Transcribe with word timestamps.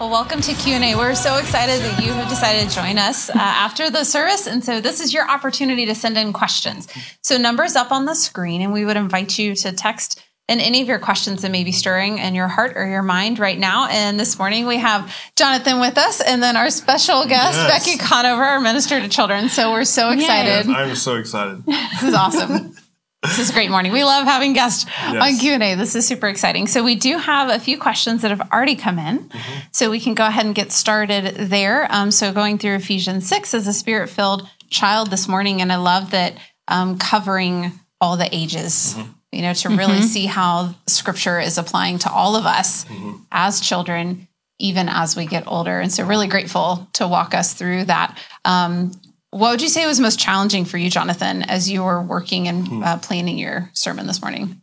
Well, 0.00 0.08
welcome 0.08 0.40
to 0.40 0.54
Q&A. 0.54 0.94
We're 0.94 1.14
so 1.14 1.36
excited 1.36 1.82
that 1.82 2.02
you 2.02 2.10
have 2.14 2.26
decided 2.30 2.70
to 2.70 2.74
join 2.74 2.96
us 2.96 3.28
uh, 3.28 3.34
after 3.36 3.90
the 3.90 4.02
service. 4.04 4.46
And 4.46 4.64
so 4.64 4.80
this 4.80 4.98
is 4.98 5.12
your 5.12 5.28
opportunity 5.30 5.84
to 5.84 5.94
send 5.94 6.16
in 6.16 6.32
questions. 6.32 6.88
So 7.22 7.36
numbers 7.36 7.76
up 7.76 7.92
on 7.92 8.06
the 8.06 8.14
screen, 8.14 8.62
and 8.62 8.72
we 8.72 8.86
would 8.86 8.96
invite 8.96 9.38
you 9.38 9.54
to 9.56 9.72
text 9.72 10.24
in 10.48 10.58
any 10.58 10.80
of 10.80 10.88
your 10.88 11.00
questions 11.00 11.42
that 11.42 11.50
may 11.50 11.64
be 11.64 11.72
stirring 11.72 12.16
in 12.16 12.34
your 12.34 12.48
heart 12.48 12.78
or 12.78 12.88
your 12.88 13.02
mind 13.02 13.38
right 13.38 13.58
now. 13.58 13.88
And 13.90 14.18
this 14.18 14.38
morning 14.38 14.66
we 14.66 14.78
have 14.78 15.14
Jonathan 15.36 15.80
with 15.80 15.98
us 15.98 16.22
and 16.22 16.42
then 16.42 16.56
our 16.56 16.70
special 16.70 17.26
guest, 17.26 17.58
Yes. 17.58 17.84
Becky 17.84 17.98
Conover, 17.98 18.42
our 18.42 18.58
minister 18.58 19.00
to 19.00 19.08
children. 19.10 19.50
So 19.50 19.70
we're 19.70 19.84
so 19.84 20.12
excited. 20.12 20.66
I'm 20.70 20.96
so 20.96 21.16
excited. 21.16 21.62
This 21.66 22.04
is 22.04 22.14
awesome. 22.14 22.74
This 23.22 23.38
is 23.38 23.50
a 23.50 23.52
great 23.52 23.70
morning. 23.70 23.92
We 23.92 24.02
love 24.04 24.24
having 24.26 24.54
guests 24.54 24.86
Yes. 24.88 25.22
on 25.34 25.38
Q&A. 25.38 25.74
This 25.74 25.94
is 25.94 26.06
super 26.06 26.26
exciting. 26.28 26.66
So 26.66 26.82
we 26.82 26.96
do 26.96 27.18
have 27.18 27.50
a 27.50 27.58
few 27.58 27.78
questions 27.78 28.22
that 28.22 28.30
have 28.30 28.50
already 28.52 28.76
come 28.76 28.98
in. 28.98 29.28
Mm-hmm. 29.28 29.58
So 29.72 29.90
we 29.90 30.00
can 30.00 30.14
go 30.14 30.26
ahead 30.26 30.46
and 30.46 30.54
get 30.54 30.72
started 30.72 31.34
there. 31.36 31.86
Um, 31.90 32.10
so 32.10 32.32
going 32.32 32.56
through 32.58 32.76
Ephesians 32.76 33.28
6 33.28 33.52
as 33.54 33.66
a 33.66 33.72
spirit-filled 33.74 34.48
child 34.70 35.10
this 35.10 35.28
morning. 35.28 35.60
And 35.60 35.70
I 35.70 35.76
love 35.76 36.12
that 36.12 36.34
um, 36.68 36.96
covering 36.98 37.72
all 38.00 38.16
the 38.16 38.28
ages, 38.34 38.94
Mm-hmm. 38.96 39.10
you 39.32 39.42
know, 39.42 39.52
to 39.52 39.68
really 39.68 40.00
see 40.02 40.24
how 40.26 40.74
scripture 40.86 41.38
is 41.38 41.58
applying 41.58 41.98
to 42.00 42.10
all 42.10 42.36
of 42.36 42.46
us 42.46 42.86
Mm-hmm. 42.86 43.16
as 43.30 43.60
children, 43.60 44.28
even 44.58 44.88
as 44.88 45.14
we 45.14 45.26
get 45.26 45.44
older. 45.46 45.78
And 45.80 45.92
so 45.92 46.04
really 46.06 46.26
grateful 46.28 46.88
to 46.94 47.06
walk 47.06 47.34
us 47.34 47.52
through 47.52 47.84
that. 47.84 48.18
Um, 48.46 48.92
what 49.30 49.50
would 49.50 49.62
you 49.62 49.68
say 49.68 49.86
was 49.86 50.00
most 50.00 50.18
challenging 50.18 50.64
for 50.64 50.76
you, 50.76 50.90
Jonathan, 50.90 51.42
as 51.42 51.70
you 51.70 51.82
were 51.84 52.02
working 52.02 52.48
and 52.48 52.84
uh, 52.84 52.98
planning 52.98 53.38
your 53.38 53.70
sermon 53.72 54.06
this 54.06 54.20
morning? 54.20 54.60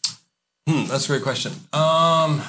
Hmm, 0.68 0.86
that's 0.88 1.06
a 1.06 1.14
great 1.14 1.24
question. 1.24 1.54
Um, 1.72 2.42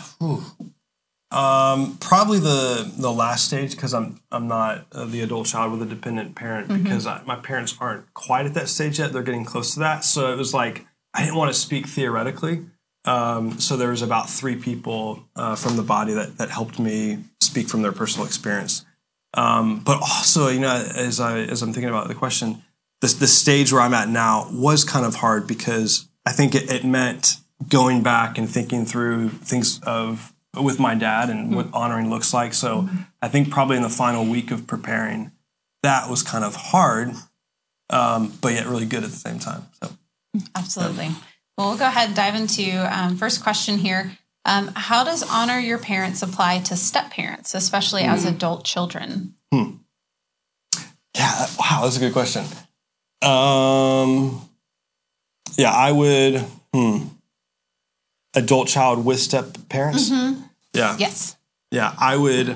um, 1.31 1.99
probably 2.01 2.41
the 2.41 2.91
the 2.97 3.13
last 3.13 3.45
stage 3.45 3.73
because 3.73 3.95
I'm 3.95 4.21
I'm 4.33 4.49
not 4.49 4.87
uh, 4.93 5.05
the 5.05 5.21
adult 5.21 5.47
child 5.47 5.71
with 5.73 5.83
a 5.83 5.87
dependent 5.87 6.35
parent 6.35 6.69
because 6.69 7.07
I, 7.07 7.23
my 7.25 7.37
parents 7.37 7.77
aren't 7.81 8.13
quite 8.15 8.47
at 8.47 8.55
that 8.55 8.69
stage 8.69 8.99
yet. 8.99 9.13
They're 9.13 9.23
getting 9.23 9.45
close 9.45 9.75
to 9.75 9.81
that, 9.81 10.05
so 10.05 10.33
it 10.33 10.37
was 10.37 10.53
like 10.53 10.87
I 11.15 11.23
didn't 11.23 11.37
want 11.37 11.53
to 11.53 11.59
speak 11.59 11.87
theoretically. 11.87 12.65
Um, 13.05 13.61
so 13.61 13.77
there 13.77 13.91
was 13.91 14.03
about 14.03 14.29
three 14.29 14.57
people 14.57 15.25
uh, 15.37 15.55
from 15.55 15.77
the 15.77 15.83
body 15.83 16.15
that 16.15 16.39
that 16.39 16.51
helped 16.51 16.81
me 16.81 17.25
speak 17.41 17.69
from 17.69 17.83
their 17.83 17.93
personal 17.93 18.27
experience. 18.27 18.85
Um, 19.35 19.81
but 19.81 20.01
also, 20.01 20.49
you 20.49 20.61
know, 20.61 20.75
as 20.95 21.21
I 21.21 21.41
as 21.41 21.63
I'm 21.63 21.73
thinking 21.73 21.91
about 21.91 22.09
the 22.09 22.15
question, 22.15 22.63
the 23.01 23.09
the 23.09 23.27
stage 23.27 23.73
where 23.73 23.83
I'm 23.83 23.95
at 23.95 24.09
now 24.09 24.49
was 24.53 24.85
kind 24.85 25.05
of 25.05 25.17
hard 25.17 25.47
because 25.47 26.09
I 26.27 26.33
think 26.33 26.55
it, 26.55 26.71
it 26.71 26.85
meant 26.85 27.37
going 27.69 28.03
back 28.03 28.39
and 28.39 28.49
thinking 28.49 28.85
through 28.85 29.31
things 29.31 29.81
of 29.83 30.33
with 30.55 30.79
my 30.79 30.95
dad 30.95 31.29
and 31.31 31.55
what 31.55 31.69
honoring 31.73 32.11
looks 32.11 32.33
like. 32.33 32.55
So 32.55 32.89
I 33.21 33.29
think 33.29 33.51
probably 33.51 33.77
in 33.77 33.83
the 33.83 33.89
final 33.89 34.25
week 34.25 34.51
of 34.51 34.67
preparing, 34.67 35.33
that 35.83 36.09
was 36.09 36.23
kind 36.23 36.45
of 36.45 36.55
hard, 36.57 37.13
um, 37.91 38.33
but 38.41 38.55
yet 38.55 38.67
really 38.67 38.87
good 38.87 39.05
at 39.05 39.11
the 39.11 39.17
same 39.17 39.39
time. 39.39 39.67
So 39.83 39.91
Absolutely. 40.55 41.11
Well, 41.57 41.71
we'll 41.71 41.79
go 41.79 41.87
ahead 41.87 42.09
and 42.09 42.17
dive 42.17 42.35
into 42.35 42.87
um, 42.97 43.17
first 43.17 43.43
question 43.43 43.79
here. 43.79 44.17
Um, 44.49 44.69
how 44.75 45.05
does 45.05 45.23
honor 45.23 45.59
your 45.59 45.77
parents 45.79 46.23
apply 46.23 46.61
to 46.61 46.77
step 46.77 47.11
parents, 47.11 47.55
especially 47.55 48.05
as 48.05 48.25
adult 48.25 48.65
children? 48.65 49.35
yeah, 49.53 49.69
that- 51.15 51.55
wow, 51.59 51.81
that's 51.83 51.99
a 51.99 52.01
good 52.01 52.15
question. 52.15 52.45
Um, 53.21 54.41
yeah, 55.59 55.71
I 55.73 55.93
would. 55.93 56.45
Hmm, 56.73 57.09
adult 58.35 58.69
child 58.69 59.05
with 59.05 59.21
step 59.21 59.57
parents. 59.69 60.11
Yeah, 60.73 60.97
Yes. 60.99 61.37
Yeah, 61.71 61.95
I 61.99 62.17
would. 62.17 62.51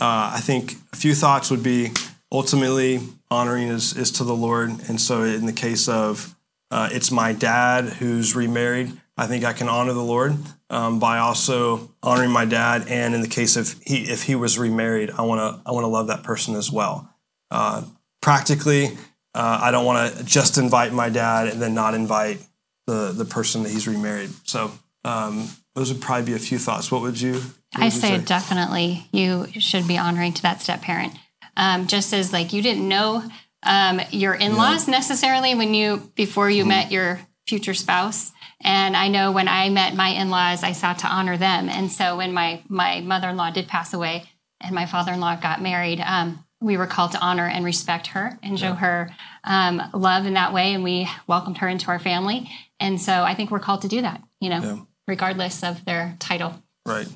Uh, 0.00 0.30
I 0.34 0.40
think 0.40 0.74
a 0.92 0.96
few 0.96 1.14
thoughts 1.14 1.50
would 1.50 1.62
be 1.64 1.90
ultimately 2.30 3.00
honoring 3.30 3.66
is, 3.68 3.96
is 3.96 4.12
to 4.12 4.24
the 4.24 4.34
Lord. 4.36 4.70
And 4.88 5.00
so, 5.00 5.22
in 5.24 5.46
the 5.46 5.52
case 5.52 5.88
of 5.88 6.36
uh, 6.70 6.88
it's 6.92 7.10
my 7.10 7.32
dad 7.32 7.84
who's 7.94 8.36
remarried, 8.36 8.92
I 9.16 9.26
think 9.26 9.42
I 9.44 9.52
can 9.52 9.68
honor 9.68 9.92
the 9.94 10.04
Lord 10.04 10.36
um, 10.70 10.98
by 10.98 11.18
also 11.18 11.90
honoring 12.02 12.30
my 12.30 12.44
dad. 12.44 12.86
And 12.88 13.14
in 13.14 13.20
the 13.20 13.28
case 13.28 13.56
of 13.56 13.74
he, 13.84 14.10
if 14.10 14.22
he 14.24 14.34
was 14.34 14.58
remarried, 14.58 15.10
I 15.10 15.22
want 15.22 15.40
to 15.40 15.62
I 15.68 15.72
want 15.72 15.84
to 15.84 15.88
love 15.88 16.08
that 16.08 16.22
person 16.22 16.54
as 16.54 16.70
well. 16.70 17.08
Uh, 17.50 17.82
practically, 18.20 18.86
uh, 19.34 19.60
I 19.62 19.70
don't 19.70 19.84
want 19.84 20.16
to 20.16 20.24
just 20.24 20.58
invite 20.58 20.92
my 20.92 21.08
dad 21.08 21.48
and 21.48 21.60
then 21.60 21.74
not 21.74 21.94
invite 21.94 22.38
the 22.86 23.12
the 23.12 23.24
person 23.24 23.62
that 23.62 23.70
he's 23.70 23.86
remarried. 23.88 24.30
So. 24.44 24.70
Um, 25.04 25.48
those 25.76 25.92
would 25.92 26.02
probably 26.02 26.24
be 26.24 26.34
a 26.34 26.38
few 26.38 26.58
thoughts. 26.58 26.90
What 26.90 27.02
would 27.02 27.20
you? 27.20 27.34
what 27.34 27.42
I 27.74 27.84
would 27.84 27.92
you 27.92 28.00
say 28.00 28.18
definitely 28.18 29.06
you 29.12 29.46
should 29.60 29.86
be 29.86 29.98
honoring 29.98 30.32
to 30.32 30.42
that 30.42 30.62
step 30.62 30.80
parent. 30.80 31.12
Um, 31.56 31.86
just 31.86 32.12
as 32.12 32.32
like 32.32 32.52
you 32.52 32.62
didn't 32.62 32.88
know 32.88 33.22
um, 33.62 34.00
your 34.10 34.34
in-laws 34.34 34.88
necessarily 34.88 35.54
when 35.54 35.74
you 35.74 36.10
before 36.14 36.46
Mm-hmm. 36.46 36.56
you 36.56 36.64
met 36.64 36.90
your 36.90 37.20
future 37.46 37.74
spouse. 37.74 38.32
And 38.62 38.96
I 38.96 39.08
know 39.08 39.32
when 39.32 39.48
I 39.48 39.68
met 39.68 39.94
my 39.94 40.08
in-laws, 40.08 40.62
I 40.62 40.72
sought 40.72 41.00
to 41.00 41.06
honor 41.08 41.36
them. 41.36 41.68
And 41.68 41.90
so 41.92 42.16
when 42.16 42.32
my 42.32 42.62
my 42.68 43.00
mother-in-law 43.00 43.50
did 43.50 43.68
pass 43.68 43.92
away 43.92 44.24
and 44.60 44.74
my 44.74 44.86
father-in-law 44.86 45.36
got 45.36 45.60
married, 45.62 46.00
um, 46.00 46.44
we 46.60 46.78
were 46.78 46.86
called 46.86 47.12
to 47.12 47.20
honor 47.20 47.46
and 47.46 47.64
respect 47.66 48.08
her 48.08 48.38
and 48.42 48.58
show 48.58 48.72
her 48.72 49.10
um, 49.44 49.82
love 49.92 50.24
in 50.26 50.34
that 50.34 50.54
way. 50.54 50.72
And 50.72 50.82
we 50.82 51.06
welcomed 51.26 51.58
her 51.58 51.68
into 51.68 51.88
our 51.88 51.98
family. 51.98 52.50
And 52.80 52.98
so 53.00 53.12
I 53.12 53.34
think 53.34 53.50
we're 53.50 53.58
called 53.60 53.82
to 53.82 53.88
do 53.88 54.00
that, 54.00 54.22
you 54.40 54.48
know, 54.48 54.60
Yeah. 54.62 54.76
regardless 55.06 55.62
of 55.62 55.84
their 55.84 56.16
title. 56.18 56.62
Right. 56.86 57.08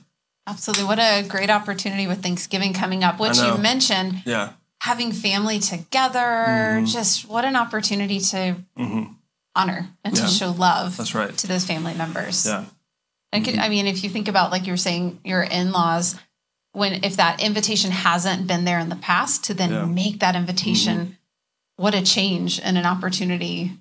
Absolutely. 0.47 0.85
What 0.85 0.99
a 0.99 1.25
great 1.27 1.49
opportunity 1.49 2.07
with 2.07 2.23
Thanksgiving 2.23 2.75
coming 2.75 3.03
up, 3.03 3.19
which 3.19 3.39
you 3.39 3.57
mentioned 3.57 4.23
Yeah. 4.27 4.51
having 4.83 5.11
family 5.13 5.59
together. 5.59 6.83
Just 6.87 7.27
what 7.29 7.45
an 7.47 7.57
opportunity 7.57 8.21
to 8.21 8.57
honor 9.61 9.89
and 10.05 10.15
to 10.17 10.27
show 10.27 10.51
love 10.51 10.97
That's 10.97 11.15
right. 11.15 11.37
to 11.39 11.47
those 11.47 11.65
family 11.67 11.95
members. 11.95 12.47
Yeah. 12.47 12.65
I 13.33 13.41
could, 13.41 13.59
I 13.59 13.69
mean, 13.69 13.87
if 13.87 14.03
you 14.03 14.11
think 14.11 14.27
about, 14.29 14.51
like 14.51 14.67
you 14.67 14.73
were 14.73 14.77
saying, 14.89 15.21
your 15.25 15.43
in 15.43 15.71
laws, 15.73 16.17
when 16.73 17.05
if 17.05 17.17
that 17.17 17.41
invitation 17.43 17.91
hasn't 17.91 18.47
been 18.47 18.65
there 18.65 18.79
in 18.79 18.89
the 18.89 18.97
past, 18.97 19.45
to 19.45 19.55
then 19.55 19.71
Yeah. 19.71 19.85
make 19.85 20.19
that 20.21 20.35
invitation, 20.35 21.17
what 21.77 21.95
a 21.95 22.03
change 22.03 22.61
and 22.61 22.77
an 22.77 22.87
opportunity 22.87 23.73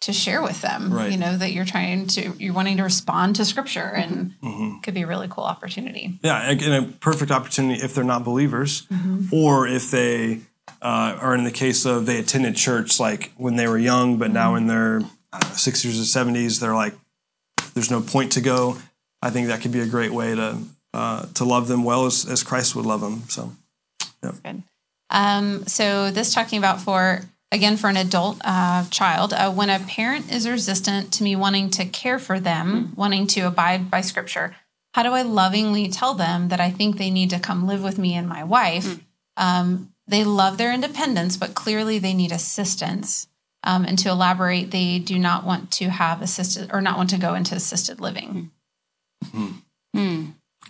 to 0.00 0.12
share 0.12 0.42
with 0.42 0.60
them. 0.60 0.92
Right. 0.92 1.12
You 1.12 1.18
know 1.18 1.36
that 1.36 1.52
you're 1.52 1.64
trying 1.64 2.06
to, 2.08 2.32
you're 2.38 2.52
wanting 2.52 2.76
to 2.78 2.82
respond 2.82 3.36
to 3.36 3.44
Scripture, 3.44 3.90
and 4.02 4.34
Mm-hmm. 4.42 4.80
could 4.80 4.94
be 4.94 5.02
a 5.02 5.06
really 5.06 5.28
cool 5.30 5.44
opportunity. 5.44 6.18
Yeah. 6.22 6.38
And 6.50 6.62
a 6.74 6.82
perfect 6.98 7.30
opportunity 7.30 7.82
if 7.82 7.94
they're 7.94 8.04
not 8.04 8.24
believers, 8.24 8.86
or 9.32 9.66
if 9.68 9.90
they 9.90 10.40
uh, 10.82 11.16
are 11.20 11.34
in 11.34 11.44
the 11.44 11.50
case 11.50 11.84
of 11.86 12.06
they 12.06 12.18
attended 12.18 12.56
church 12.56 12.98
like 13.00 13.32
when 13.36 13.56
they 13.56 13.66
were 13.68 13.78
young, 13.78 14.18
but 14.18 14.30
now 14.30 14.54
in 14.54 14.66
their 14.66 15.00
know, 15.40 15.48
60s 15.50 15.84
or 15.86 16.30
70s, 16.30 16.60
they're 16.60 16.74
like, 16.74 16.94
there's 17.74 17.90
no 17.90 18.00
point 18.00 18.32
to 18.32 18.40
go. 18.40 18.78
I 19.20 19.30
think 19.30 19.48
that 19.48 19.60
could 19.60 19.72
be 19.72 19.80
a 19.80 19.86
great 19.86 20.12
way 20.12 20.34
to 20.34 20.58
uh, 20.92 21.26
to 21.34 21.44
love 21.44 21.66
them 21.66 21.82
well 21.82 22.06
as, 22.06 22.24
as 22.24 22.44
Christ 22.44 22.76
would 22.76 22.86
love 22.86 23.00
them. 23.00 23.24
So 23.28 23.52
Good. 24.22 24.62
Um, 25.10 25.66
so 25.66 26.10
this 26.10 26.32
talking 26.32 26.58
about 26.58 26.80
for 26.80 27.22
again 27.52 27.76
for 27.76 27.88
an 27.88 27.96
adult 27.96 28.40
uh, 28.44 28.84
child 28.90 29.32
uh, 29.32 29.52
when 29.52 29.70
a 29.70 29.78
parent 29.80 30.32
is 30.32 30.48
resistant 30.48 31.12
to 31.14 31.24
me 31.24 31.36
wanting 31.36 31.70
to 31.70 31.84
care 31.84 32.18
for 32.18 32.40
them, 32.40 32.92
wanting 32.96 33.26
to 33.28 33.42
abide 33.42 33.90
by 33.90 34.00
Scripture. 34.00 34.56
How 34.94 35.02
do 35.02 35.10
I 35.10 35.22
lovingly 35.22 35.88
tell 35.88 36.14
them 36.14 36.48
that 36.48 36.60
I 36.60 36.70
think 36.70 36.96
they 36.96 37.10
need 37.10 37.30
to 37.30 37.40
come 37.40 37.66
live 37.66 37.82
with 37.82 37.98
me 37.98 38.14
and 38.14 38.28
my 38.28 38.44
wife? 38.44 39.00
Um, 39.36 39.92
they 40.06 40.22
love 40.22 40.58
their 40.58 40.72
independence, 40.72 41.36
but 41.36 41.54
clearly 41.54 41.98
they 41.98 42.14
need 42.14 42.30
assistance. 42.30 43.26
Um, 43.64 43.84
and 43.84 43.98
to 44.00 44.10
elaborate, 44.10 44.70
they 44.70 44.98
do 44.98 45.18
not 45.18 45.44
want 45.44 45.70
to 45.72 45.88
have 45.88 46.22
assisted 46.22 46.70
or 46.72 46.80
not 46.80 46.96
want 46.96 47.10
to 47.10 47.18
go 47.18 47.34
into 47.34 47.54
assisted 47.54 48.00
living. 48.00 48.50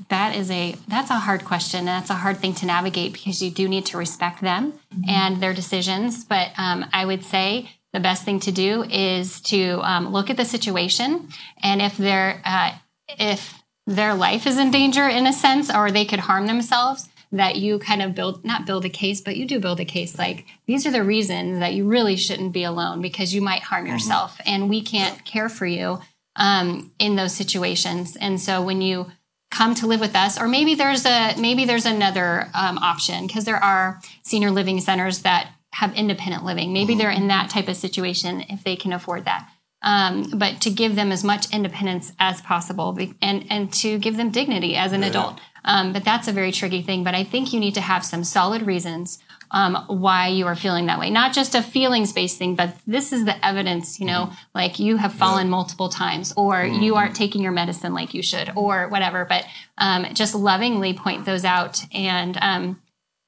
That 0.08 0.34
is 0.34 0.50
a 0.50 0.76
that's 0.88 1.10
a 1.10 1.14
hard 1.14 1.44
question. 1.44 1.80
and 1.80 1.88
That's 1.88 2.10
a 2.10 2.14
hard 2.14 2.38
thing 2.38 2.54
to 2.54 2.66
navigate 2.66 3.12
because 3.12 3.42
you 3.42 3.50
do 3.50 3.68
need 3.68 3.86
to 3.86 3.98
respect 3.98 4.40
them 4.40 4.74
and 5.08 5.40
their 5.40 5.54
decisions. 5.54 6.24
But 6.24 6.50
um, 6.56 6.86
I 6.92 7.04
would 7.04 7.24
say 7.24 7.70
the 7.92 8.00
best 8.00 8.24
thing 8.24 8.40
to 8.40 8.52
do 8.52 8.82
is 8.84 9.40
to 9.42 9.80
um, 9.82 10.12
look 10.12 10.30
at 10.30 10.36
the 10.36 10.44
situation 10.44 11.28
and 11.62 11.80
if 11.80 11.96
their 11.96 12.42
uh, 12.44 12.72
if 13.08 13.62
their 13.86 14.14
life 14.14 14.46
is 14.46 14.58
in 14.58 14.70
danger 14.70 15.06
in 15.06 15.26
a 15.26 15.32
sense, 15.32 15.72
or 15.72 15.90
they 15.90 16.04
could 16.04 16.20
harm 16.20 16.46
themselves, 16.46 17.08
that 17.36 17.56
you 17.56 17.78
kind 17.78 18.02
of 18.02 18.14
build 18.14 18.44
not 18.44 18.66
build 18.66 18.84
a 18.84 18.88
case, 18.88 19.20
but 19.20 19.36
you 19.36 19.46
do 19.46 19.60
build 19.60 19.80
a 19.80 19.84
case. 19.84 20.18
Like 20.18 20.46
these 20.66 20.86
are 20.86 20.90
the 20.90 21.02
reasons 21.02 21.58
that 21.58 21.74
you 21.74 21.86
really 21.86 22.16
shouldn't 22.16 22.52
be 22.52 22.64
alone 22.64 23.00
because 23.00 23.34
you 23.34 23.42
might 23.42 23.62
harm 23.62 23.86
yourself, 23.86 24.40
and 24.46 24.68
we 24.68 24.82
can't 24.82 25.24
care 25.24 25.48
for 25.48 25.66
you 25.66 26.00
um, 26.36 26.92
in 26.98 27.16
those 27.16 27.34
situations. 27.34 28.16
And 28.16 28.40
so 28.40 28.62
when 28.62 28.80
you 28.80 29.10
come 29.50 29.74
to 29.76 29.86
live 29.86 30.00
with 30.00 30.16
us 30.16 30.40
or 30.40 30.48
maybe 30.48 30.74
there's 30.74 31.06
a 31.06 31.34
maybe 31.38 31.64
there's 31.64 31.86
another 31.86 32.48
um, 32.54 32.76
option 32.78 33.26
because 33.26 33.44
there 33.44 33.62
are 33.62 34.00
senior 34.24 34.50
living 34.50 34.80
centers 34.80 35.20
that 35.20 35.50
have 35.72 35.94
independent 35.94 36.44
living. 36.44 36.72
Maybe 36.72 36.94
they're 36.94 37.10
in 37.10 37.28
that 37.28 37.50
type 37.50 37.68
of 37.68 37.76
situation 37.76 38.44
if 38.48 38.64
they 38.64 38.76
can 38.76 38.92
afford 38.92 39.24
that. 39.24 39.48
Um, 39.82 40.30
but 40.36 40.60
to 40.62 40.70
give 40.70 40.96
them 40.96 41.12
as 41.12 41.22
much 41.22 41.52
independence 41.52 42.12
as 42.18 42.40
possible 42.40 42.98
and 43.20 43.46
and 43.50 43.72
to 43.74 43.98
give 43.98 44.16
them 44.16 44.30
dignity 44.30 44.76
as 44.76 44.92
an 44.92 45.02
adult 45.02 45.38
Um, 45.64 45.92
but 45.92 46.04
that's 46.04 46.28
a 46.28 46.32
very 46.32 46.52
tricky 46.52 46.82
thing. 46.82 47.04
But 47.04 47.14
I 47.14 47.24
think 47.24 47.52
you 47.52 47.60
need 47.60 47.74
to 47.74 47.80
have 47.80 48.04
some 48.04 48.24
solid 48.24 48.62
reasons 48.62 49.18
um, 49.50 49.76
why 49.86 50.28
you 50.28 50.46
are 50.46 50.56
feeling 50.56 50.86
that 50.86 50.98
way. 50.98 51.10
Not 51.10 51.32
just 51.32 51.54
a 51.54 51.62
feelings 51.62 52.12
based 52.12 52.38
thing, 52.38 52.56
but 52.56 52.74
this 52.86 53.12
is 53.12 53.24
the 53.24 53.46
evidence, 53.46 54.00
you 54.00 54.06
know, 54.06 54.32
like 54.54 54.78
you 54.78 54.96
have 54.96 55.12
fallen 55.14 55.48
multiple 55.48 55.88
times, 55.88 56.32
or 56.36 56.64
you 56.64 56.96
aren't 56.96 57.14
taking 57.14 57.40
your 57.42 57.52
medicine 57.52 57.94
like 57.94 58.14
you 58.14 58.22
should, 58.22 58.50
or 58.56 58.88
whatever. 58.88 59.24
But 59.24 59.44
um, 59.78 60.06
just 60.12 60.34
lovingly 60.34 60.92
point 60.94 61.24
those 61.24 61.44
out 61.44 61.84
and, 61.92 62.36
um, 62.40 62.82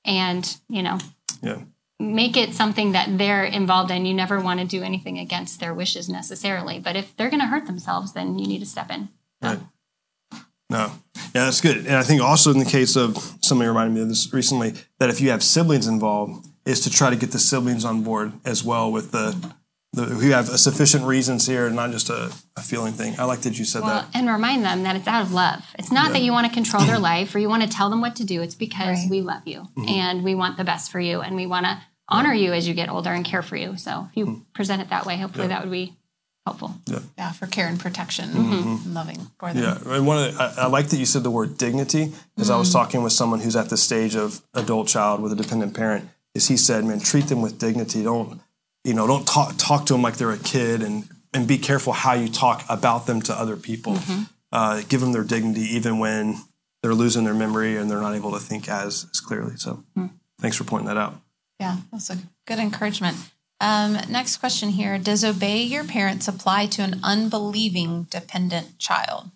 and, 0.04 0.56
you 0.68 0.82
know, 0.82 0.98
Yeah. 1.42 1.60
make 2.00 2.36
it 2.36 2.54
something 2.54 2.92
that 2.92 3.18
they're 3.18 3.44
involved 3.44 3.90
in. 3.90 4.04
You 4.04 4.14
never 4.14 4.40
want 4.40 4.58
to 4.60 4.66
do 4.66 4.82
anything 4.82 5.18
against 5.18 5.60
their 5.60 5.72
wishes 5.74 6.08
necessarily. 6.08 6.80
But 6.80 6.96
if 6.96 7.14
they're 7.16 7.30
going 7.30 7.40
to 7.40 7.46
hurt 7.46 7.66
themselves, 7.66 8.12
then 8.14 8.38
you 8.38 8.46
need 8.48 8.60
to 8.60 8.66
step 8.66 8.90
in. 8.90 9.10
Right. 9.40 9.60
No. 10.70 10.90
Yeah, 11.34 11.44
that's 11.44 11.60
good. 11.60 11.78
And 11.86 11.94
I 11.96 12.02
think 12.02 12.20
also 12.22 12.50
in 12.50 12.58
the 12.58 12.64
case 12.64 12.96
of 12.96 13.16
somebody 13.42 13.68
reminded 13.68 13.94
me 13.94 14.02
of 14.02 14.08
this 14.08 14.32
recently 14.32 14.74
that 14.98 15.08
if 15.10 15.20
you 15.20 15.30
have 15.30 15.42
siblings 15.42 15.86
involved, 15.86 16.46
is 16.64 16.80
to 16.80 16.90
try 16.90 17.10
to 17.10 17.16
get 17.16 17.30
the 17.30 17.38
siblings 17.38 17.84
on 17.84 18.02
board 18.02 18.32
as 18.44 18.64
well 18.64 18.90
with 18.90 19.12
the, 19.12 19.54
the 19.92 20.02
who 20.04 20.30
have 20.30 20.48
a 20.48 20.58
sufficient 20.58 21.04
reasons 21.04 21.46
here, 21.46 21.66
and 21.68 21.76
not 21.76 21.92
just 21.92 22.10
a, 22.10 22.32
a 22.56 22.60
feeling 22.62 22.92
thing. 22.92 23.14
I 23.20 23.24
like 23.24 23.40
that 23.42 23.56
you 23.56 23.64
said 23.64 23.82
Well, 23.82 24.02
that. 24.02 24.10
and 24.14 24.28
remind 24.28 24.64
them 24.64 24.82
that 24.82 24.96
it's 24.96 25.06
out 25.06 25.22
of 25.22 25.32
love. 25.32 25.62
It's 25.78 25.92
not 25.92 26.10
that 26.12 26.22
you 26.22 26.32
want 26.32 26.48
to 26.48 26.52
control 26.52 26.84
their 26.84 26.98
life 27.12 27.32
or 27.34 27.38
you 27.38 27.48
want 27.48 27.62
to 27.62 27.68
tell 27.68 27.88
them 27.88 28.00
what 28.00 28.16
to 28.16 28.24
do. 28.24 28.42
It's 28.42 28.56
because 28.56 28.98
Right. 28.98 29.08
we 29.10 29.20
love 29.20 29.42
you 29.46 29.60
Mm-hmm. 29.60 29.88
and 29.88 30.24
we 30.24 30.34
want 30.34 30.56
the 30.56 30.64
best 30.64 30.90
for 30.90 30.98
you 30.98 31.20
and 31.20 31.36
we 31.36 31.46
want 31.46 31.66
to 31.66 31.80
honor 32.08 32.32
you 32.34 32.52
as 32.52 32.66
you 32.66 32.74
get 32.74 32.88
older 32.88 33.10
and 33.12 33.24
care 33.24 33.42
for 33.42 33.54
you. 33.56 33.76
So 33.76 34.08
if 34.10 34.16
you 34.16 34.26
Mm-hmm. 34.26 34.40
present 34.54 34.82
it 34.82 34.88
that 34.90 35.06
way, 35.06 35.16
hopefully 35.18 35.46
that 35.46 35.62
would 35.62 35.70
be 35.70 35.96
helpful. 36.46 36.74
Yeah, 37.18 37.32
for 37.32 37.46
care 37.46 37.66
and 37.66 37.78
protection 37.78 38.30
and 38.30 38.94
loving 38.94 39.18
for 39.38 39.52
them. 39.52 39.62
Mm-hmm. 39.64 39.88
Yeah, 39.88 39.96
and 39.96 40.06
one 40.06 40.18
of 40.28 40.34
the, 40.34 40.42
I, 40.42 40.64
I 40.64 40.66
like 40.68 40.88
that 40.88 40.96
you 40.96 41.06
said 41.06 41.24
the 41.24 41.30
word 41.30 41.58
dignity 41.58 42.12
because 42.34 42.50
I 42.50 42.56
was 42.56 42.72
talking 42.72 43.02
with 43.02 43.12
someone 43.12 43.40
who's 43.40 43.56
at 43.56 43.68
the 43.68 43.76
stage 43.76 44.14
of 44.14 44.40
adult 44.54 44.86
child 44.88 45.20
with 45.20 45.32
a 45.32 45.36
dependent 45.36 45.74
parent. 45.74 46.08
Is 46.34 46.48
he 46.48 46.56
said, 46.56 46.84
man, 46.84 47.00
treat 47.00 47.26
them 47.26 47.42
with 47.42 47.58
dignity. 47.58 48.04
Don't 48.04 48.40
you 48.84 48.94
know? 48.94 49.06
Don't 49.06 49.26
talk 49.26 49.54
talk 49.58 49.86
to 49.86 49.94
them 49.94 50.02
like 50.02 50.16
they're 50.18 50.30
a 50.30 50.38
kid, 50.38 50.82
and 50.82 51.08
and 51.34 51.48
be 51.48 51.58
careful 51.58 51.92
how 51.92 52.12
you 52.12 52.28
talk 52.28 52.64
about 52.68 53.06
them 53.06 53.20
to 53.22 53.34
other 53.34 53.56
people. 53.56 53.98
Uh, 54.52 54.82
give 54.88 55.00
them 55.00 55.12
their 55.12 55.24
dignity 55.24 55.62
even 55.62 55.98
when 55.98 56.36
they're 56.82 56.94
losing 56.94 57.24
their 57.24 57.34
memory 57.34 57.76
and 57.76 57.90
they're 57.90 58.00
not 58.00 58.14
able 58.14 58.32
to 58.32 58.38
think 58.38 58.68
as 58.68 59.06
as 59.10 59.20
clearly. 59.20 59.56
So, 59.56 59.82
thanks 60.40 60.56
for 60.56 60.64
pointing 60.64 60.86
that 60.88 60.96
out. 60.96 61.14
Yeah, 61.58 61.78
that's 61.90 62.10
a 62.10 62.18
good 62.46 62.58
encouragement. 62.58 63.16
Um, 63.60 63.98
next 64.08 64.36
question 64.36 64.70
here 64.70 64.98
Does 64.98 65.24
obey 65.24 65.62
your 65.62 65.84
parents 65.84 66.28
apply 66.28 66.66
to 66.66 66.82
an 66.82 67.00
unbelieving 67.02 68.04
dependent 68.10 68.78
child 68.78 69.30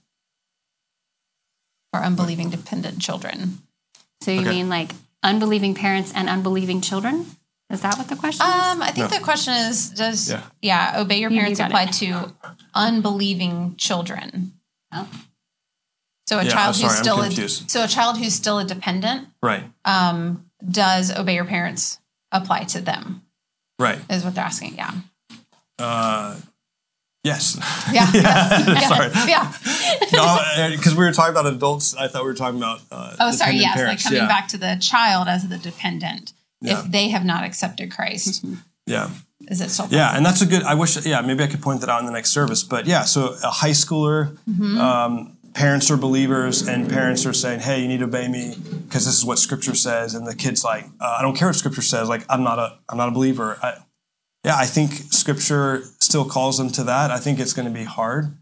or 1.92 2.00
unbelieving 2.00 2.50
dependent 2.50 3.00
children? 3.00 3.62
So 4.22 4.30
you 4.30 4.40
Okay. 4.40 4.50
mean 4.50 4.68
like 4.68 4.92
unbelieving 5.22 5.74
parents 5.74 6.12
and 6.14 6.28
unbelieving 6.28 6.80
children? 6.80 7.36
Is 7.70 7.80
that 7.82 7.96
what 7.96 8.08
the 8.08 8.16
question 8.16 8.44
is? 8.46 8.52
Um, 8.52 8.82
I 8.82 8.90
think 8.90 9.10
the 9.10 9.20
question 9.20 9.54
is 9.54 9.90
Does, 9.90 10.28
Yeah. 10.30 10.42
yeah, 10.60 10.94
obey 10.96 11.20
your 11.20 11.30
You- 11.30 11.36
you 11.36 11.40
parents 11.42 11.60
apply 11.60 11.84
it. 11.84 11.92
to 11.94 12.34
unbelieving 12.74 13.76
children? 13.76 14.58
Oh. 14.92 15.08
So 16.28 16.38
a 16.38 16.44
Yeah, 16.44 16.50
child 16.52 16.76
sorry, 16.76 16.88
who's 16.92 16.98
still 17.00 17.20
a, 17.22 17.48
so 17.48 17.84
a 17.84 17.88
child 17.88 18.18
who's 18.18 18.34
still 18.34 18.58
a 18.58 18.64
dependent 18.64 19.28
Right, 19.42 19.64
um, 19.84 20.44
does 20.68 21.10
obey 21.10 21.34
your 21.36 21.44
parents 21.44 21.98
apply 22.30 22.64
to 22.64 22.80
them? 22.80 23.22
Right. 23.80 23.98
Is 24.10 24.24
what 24.24 24.34
they're 24.34 24.44
asking. 24.44 24.76
Yeah. 24.76 24.92
Uh, 25.78 26.36
yes. 27.24 27.56
Yeah. 27.92 28.06
yes, 28.14 28.88
Sorry. 28.88 29.10
Yeah. 29.28 30.70
because 30.76 30.94
we 30.94 31.04
were 31.04 31.12
talking 31.12 31.32
about 31.32 31.46
adults. 31.46 31.94
I 31.94 32.08
thought 32.08 32.22
we 32.22 32.28
were 32.28 32.34
talking 32.34 32.58
about. 32.58 32.80
Uh, 32.90 33.16
Oh, 33.18 33.30
sorry. 33.32 33.58
dependent 33.58 33.60
Yes. 33.62 33.74
parents. 33.76 34.04
Like 34.04 34.12
coming 34.12 34.22
yeah. 34.22 34.28
back 34.28 34.48
to 34.48 34.58
the 34.58 34.76
child 34.80 35.28
as 35.28 35.48
the 35.48 35.58
dependent. 35.58 36.32
Yeah. 36.60 36.80
If 36.80 36.90
they 36.90 37.08
have 37.08 37.24
not 37.24 37.42
accepted 37.44 37.90
Christ, 37.90 38.44
Yeah. 38.86 39.08
is 39.48 39.60
it 39.62 39.70
still 39.70 39.86
Yeah, 39.90 40.14
and 40.14 40.24
that's 40.24 40.42
a 40.42 40.46
good. 40.46 40.62
I 40.62 40.74
wish. 40.74 41.04
Yeah, 41.06 41.22
maybe 41.22 41.42
I 41.42 41.46
could 41.46 41.62
point 41.62 41.80
that 41.80 41.88
out 41.88 42.00
in 42.00 42.06
the 42.06 42.12
next 42.12 42.30
service. 42.32 42.62
But 42.62 42.86
yeah, 42.86 43.04
so 43.06 43.34
a 43.42 43.48
high 43.50 43.70
schooler, 43.72 44.36
Mm-hmm. 44.48 44.78
um, 44.78 45.36
parents 45.54 45.90
are 45.90 45.96
believers, 45.96 46.66
and 46.66 46.88
parents 46.88 47.26
are 47.26 47.32
saying, 47.32 47.60
"Hey, 47.60 47.80
you 47.80 47.88
need 47.88 47.98
to 47.98 48.04
obey 48.04 48.28
me 48.28 48.54
because 48.86 49.06
this 49.06 49.16
is 49.16 49.24
what 49.24 49.38
Scripture 49.38 49.74
says." 49.74 50.14
And 50.14 50.26
the 50.26 50.34
kid's 50.34 50.64
like, 50.64 50.84
uh, 51.00 51.16
"I 51.18 51.22
don't 51.22 51.36
care 51.36 51.48
what 51.48 51.56
Scripture 51.56 51.82
says. 51.82 52.08
Like, 52.08 52.24
I'm 52.28 52.42
not 52.42 52.58
a, 52.58 52.78
I'm 52.88 52.98
not 52.98 53.08
a 53.08 53.12
believer." 53.12 53.58
I, 53.62 53.78
yeah, 54.44 54.56
I 54.56 54.66
think 54.66 54.92
Scripture 55.12 55.82
still 56.00 56.24
calls 56.24 56.58
them 56.58 56.70
to 56.70 56.84
that. 56.84 57.10
I 57.10 57.18
think 57.18 57.38
it's 57.38 57.52
going 57.52 57.68
to 57.68 57.74
be 57.74 57.84
hard, 57.84 58.36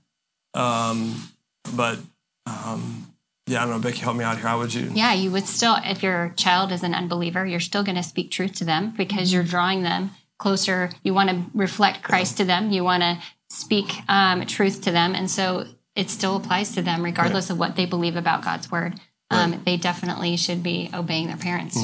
um, 0.54 1.30
but 1.74 1.98
um, 2.46 3.14
yeah, 3.46 3.62
I 3.62 3.66
don't 3.66 3.74
know. 3.74 3.80
Becky, 3.80 4.00
help 4.00 4.16
me 4.16 4.24
out 4.24 4.36
here. 4.36 4.46
How 4.46 4.58
would 4.58 4.72
you? 4.74 4.90
Yeah, 4.92 5.14
you 5.14 5.30
would 5.30 5.46
still, 5.46 5.76
if 5.84 6.02
your 6.02 6.34
child 6.36 6.70
is 6.70 6.82
an 6.82 6.94
unbeliever, 6.94 7.46
you're 7.46 7.60
still 7.60 7.82
going 7.82 7.96
to 7.96 8.02
speak 8.02 8.30
truth 8.30 8.54
to 8.56 8.64
them 8.64 8.94
because 8.96 9.32
you're 9.32 9.42
drawing 9.42 9.82
them 9.82 10.10
closer. 10.38 10.90
You 11.02 11.14
want 11.14 11.30
to 11.30 11.44
reflect 11.54 12.02
Christ 12.02 12.36
to 12.36 12.44
them. 12.44 12.70
You 12.70 12.84
want 12.84 13.02
to 13.02 13.18
speak 13.50 13.90
um, 14.08 14.46
truth 14.46 14.82
to 14.82 14.90
them. 14.90 15.14
And 15.14 15.30
so 15.30 15.66
it 15.98 16.08
still 16.10 16.36
applies 16.36 16.72
to 16.76 16.80
them, 16.80 17.04
regardless 17.04 17.50
of 17.50 17.58
what 17.58 17.74
they 17.74 17.84
believe 17.84 18.14
about 18.14 18.44
God's 18.44 18.70
word. 18.70 19.00
Um, 19.30 19.60
They 19.64 19.76
definitely 19.76 20.36
should 20.36 20.62
be 20.62 20.88
obeying 20.94 21.26
their 21.26 21.36
parents. 21.36 21.76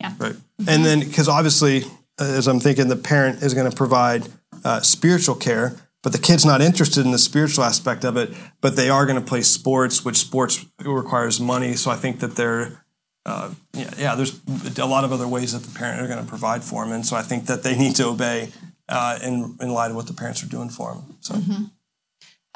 Yeah. 0.00 0.12
Right. 0.16 0.36
And 0.68 0.84
then, 0.86 1.00
because 1.00 1.28
obviously, 1.28 1.82
uh, 2.20 2.38
as 2.38 2.46
I'm 2.46 2.60
thinking, 2.60 2.86
the 2.88 2.96
parent 2.96 3.42
is 3.42 3.52
going 3.52 3.68
to 3.68 3.76
provide 3.76 4.28
uh, 4.64 4.80
spiritual 4.80 5.34
care, 5.34 5.74
but 6.04 6.12
the 6.12 6.20
kid's 6.20 6.46
not 6.46 6.62
interested 6.62 7.04
in 7.04 7.10
the 7.10 7.18
spiritual 7.18 7.64
aspect 7.64 8.04
of 8.04 8.16
it, 8.16 8.32
but 8.60 8.76
they 8.76 8.88
are 8.88 9.04
going 9.04 9.20
to 9.20 9.28
play 9.28 9.42
sports, 9.42 10.04
which 10.04 10.18
sports 10.18 10.64
requires 10.84 11.40
money. 11.40 11.74
So 11.74 11.90
I 11.90 11.96
think 11.96 12.20
that 12.20 12.36
they're, 12.36 12.84
uh, 13.26 13.50
yeah, 13.72 13.90
yeah, 13.98 14.14
there's 14.14 14.40
a 14.78 14.86
lot 14.86 15.02
of 15.02 15.10
other 15.12 15.26
ways 15.26 15.52
that 15.52 15.68
the 15.68 15.76
parent 15.76 16.00
are 16.00 16.06
going 16.06 16.22
to 16.24 16.28
provide 16.28 16.62
for 16.62 16.84
them. 16.84 16.92
And 16.92 17.04
so 17.04 17.16
I 17.16 17.22
think 17.22 17.46
that 17.46 17.64
they 17.64 17.76
need 17.76 17.96
to 17.96 18.06
obey 18.06 18.50
uh, 18.88 19.18
in, 19.20 19.56
in 19.60 19.70
light 19.70 19.90
of 19.90 19.96
what 19.96 20.06
the 20.06 20.14
parents 20.14 20.44
are 20.44 20.48
doing 20.48 20.70
for 20.70 20.94
them. 20.94 21.16
So, 21.20 21.34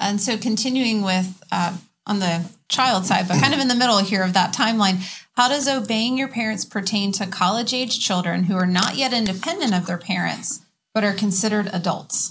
And 0.01 0.21
so, 0.21 0.37
continuing 0.37 1.03
with 1.03 1.43
uh, 1.53 1.77
on 2.07 2.19
the 2.19 2.51
child 2.69 3.07
side, 3.07 3.29
but 3.29 3.41
kind 3.41 3.55
of 3.55 3.61
in 3.61 3.69
the 3.69 3.75
middle 3.75 3.99
here 3.99 4.23
of 4.23 4.33
that 4.33 4.55
timeline, 4.55 4.99
how 5.37 5.49
does 5.49 5.69
obeying 5.69 6.19
your 6.19 6.29
parents 6.29 6.65
pertain 6.65 7.13
to 7.13 7.27
college 7.27 7.73
age 7.75 8.05
children 8.05 8.45
who 8.45 8.55
are 8.57 8.67
not 8.67 8.97
yet 8.97 9.13
independent 9.13 9.75
of 9.75 9.87
their 9.87 9.99
parents 9.99 10.61
but 10.93 11.05
are 11.05 11.13
considered 11.13 11.71
adults? 11.73 12.31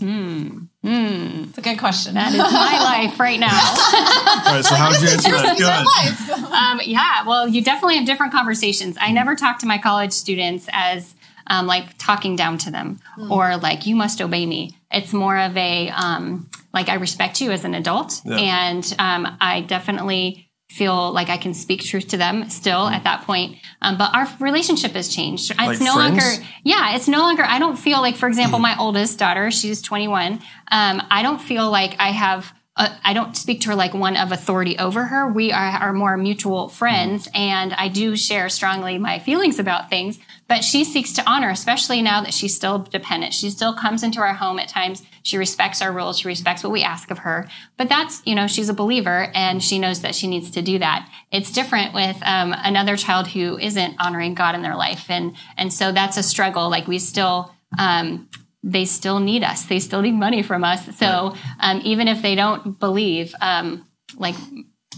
It's 1.48 1.58
a 1.58 1.62
good 1.62 1.80
question. 1.80 2.16
That 2.16 2.34
is 2.34 2.40
my 2.40 2.44
life 3.08 3.18
right 3.20 3.40
now. 3.40 3.48
all 3.48 4.54
right. 4.56 4.66
So 4.66 4.76
how 4.76 4.90
would 4.92 5.02
you 5.02 5.08
answer 5.08 5.30
that? 5.32 5.58
Go. 5.58 6.36
Um, 6.54 6.82
yeah, 6.84 7.26
well, 7.26 7.48
you 7.48 7.62
definitely 7.64 7.96
have 7.96 8.06
different 8.06 8.34
conversations. 8.34 8.98
I 9.00 9.14
never 9.14 9.36
talk 9.36 9.60
to 9.60 9.66
my 9.66 9.78
college 9.78 10.12
students 10.12 10.68
as 10.74 11.16
um, 11.48 11.68
like 11.68 11.98
talking 11.98 12.36
down 12.36 12.58
to 12.60 12.72
them 12.72 13.00
or 13.32 13.56
like 13.58 13.86
you 13.86 13.96
must 13.96 14.22
obey 14.22 14.46
me. 14.46 14.76
It's 14.92 15.14
more 15.14 15.38
of 15.38 15.56
a 15.56 15.90
um, 15.90 16.50
like 16.74 16.90
I 16.90 16.96
respect 16.96 17.42
you 17.42 17.52
as 17.52 17.64
an 17.64 17.74
adult, 17.76 18.22
Yeah. 18.26 18.38
and 18.38 18.96
um, 19.00 19.38
I 19.40 19.62
definitely 19.62 20.50
feel 20.70 21.12
like 21.12 21.30
I 21.30 21.38
can 21.38 21.56
speak 21.56 21.82
truth 21.84 22.10
to 22.10 22.18
them 22.18 22.48
still 22.50 22.88
at 22.88 23.04
that 23.04 23.24
point. 23.24 23.58
Um, 23.82 23.98
but 23.98 24.14
our 24.14 24.28
relationship 24.40 24.92
has 24.92 25.10
changed. 25.10 25.58
Like 25.58 25.72
it's 25.72 25.82
no 25.82 25.96
friends? 25.96 26.12
longer 26.12 26.46
yeah, 26.64 26.96
it's 26.96 27.08
no 27.08 27.20
longer. 27.20 27.44
I 27.44 27.58
don't 27.60 27.76
feel 27.76 28.02
like, 28.02 28.16
for 28.16 28.28
example, 28.28 28.60
my 28.70 28.76
oldest 28.80 29.18
daughter, 29.18 29.50
she's 29.52 29.82
21. 29.82 30.34
Um, 30.72 31.02
I 31.10 31.24
don't 31.24 31.40
feel 31.42 31.70
like 31.72 31.96
I 32.00 32.10
have. 32.12 32.54
Uh, 32.80 32.96
I 33.04 33.14
don't 33.14 33.36
speak 33.36 33.60
to 33.62 33.70
her 33.70 33.76
like 33.76 33.94
one 33.94 34.16
of 34.16 34.32
authority 34.32 34.78
over 34.80 35.04
her. 35.04 35.28
We 35.28 35.52
are, 35.52 35.60
are 35.60 35.94
more 35.94 36.16
mutual 36.16 36.70
friends, 36.70 37.28
and 37.36 37.74
I 37.74 37.90
do 37.90 38.16
share 38.16 38.48
strongly 38.48 38.98
my 38.98 39.20
feelings 39.20 39.60
about 39.60 39.90
things. 39.90 40.18
But 40.48 40.64
she 40.64 40.86
seeks 40.86 41.12
to 41.14 41.30
honor, 41.30 41.50
especially 41.50 42.02
now 42.02 42.22
that 42.22 42.34
she's 42.34 42.56
still 42.56 42.80
dependent. 42.80 43.34
She 43.34 43.50
still 43.50 43.76
comes 43.76 44.02
into 44.02 44.22
our 44.22 44.34
home 44.34 44.60
at 44.60 44.70
times. 44.70 45.04
She 45.24 45.38
respects 45.38 45.82
our 45.82 45.92
rules. 45.92 46.20
She 46.20 46.28
respects 46.28 46.64
what 46.64 46.72
we 46.72 46.82
ask 46.82 47.12
of 47.12 47.20
her. 47.20 47.48
But 47.78 47.90
that's, 47.90 48.24
you 48.26 48.34
know, 48.34 48.48
she's 48.48 48.70
a 48.70 48.74
believer 48.74 49.30
and 49.36 49.62
she 49.62 49.78
knows 49.78 50.02
that 50.02 50.16
she 50.16 50.26
needs 50.26 50.50
to 50.52 50.64
do 50.64 50.80
that. 50.80 51.08
It's 51.32 51.52
different 51.52 51.94
with 51.94 52.18
um, 52.24 52.56
another 52.58 52.98
child 52.98 53.28
who 53.28 53.60
isn't 53.60 53.98
honoring 54.00 54.34
God 54.34 54.56
in 54.56 54.64
their 54.64 54.76
life. 54.76 55.06
And, 55.10 55.36
and 55.56 55.72
so 55.72 55.92
that's 55.92 56.18
a 56.18 56.24
struggle. 56.24 56.68
Like 56.70 56.88
we 56.88 56.98
still, 56.98 57.54
um, 57.78 58.28
they 58.64 58.86
still 58.86 59.20
need 59.20 59.44
us. 59.44 59.66
They 59.66 59.80
still 59.80 60.02
need 60.02 60.14
money 60.14 60.44
from 60.44 60.64
us. 60.64 60.96
So 60.98 61.36
um, 61.60 61.82
even 61.84 62.08
if 62.08 62.22
they 62.22 62.36
don't 62.36 62.80
believe, 62.80 63.34
um, 63.42 63.88
like 64.18 64.36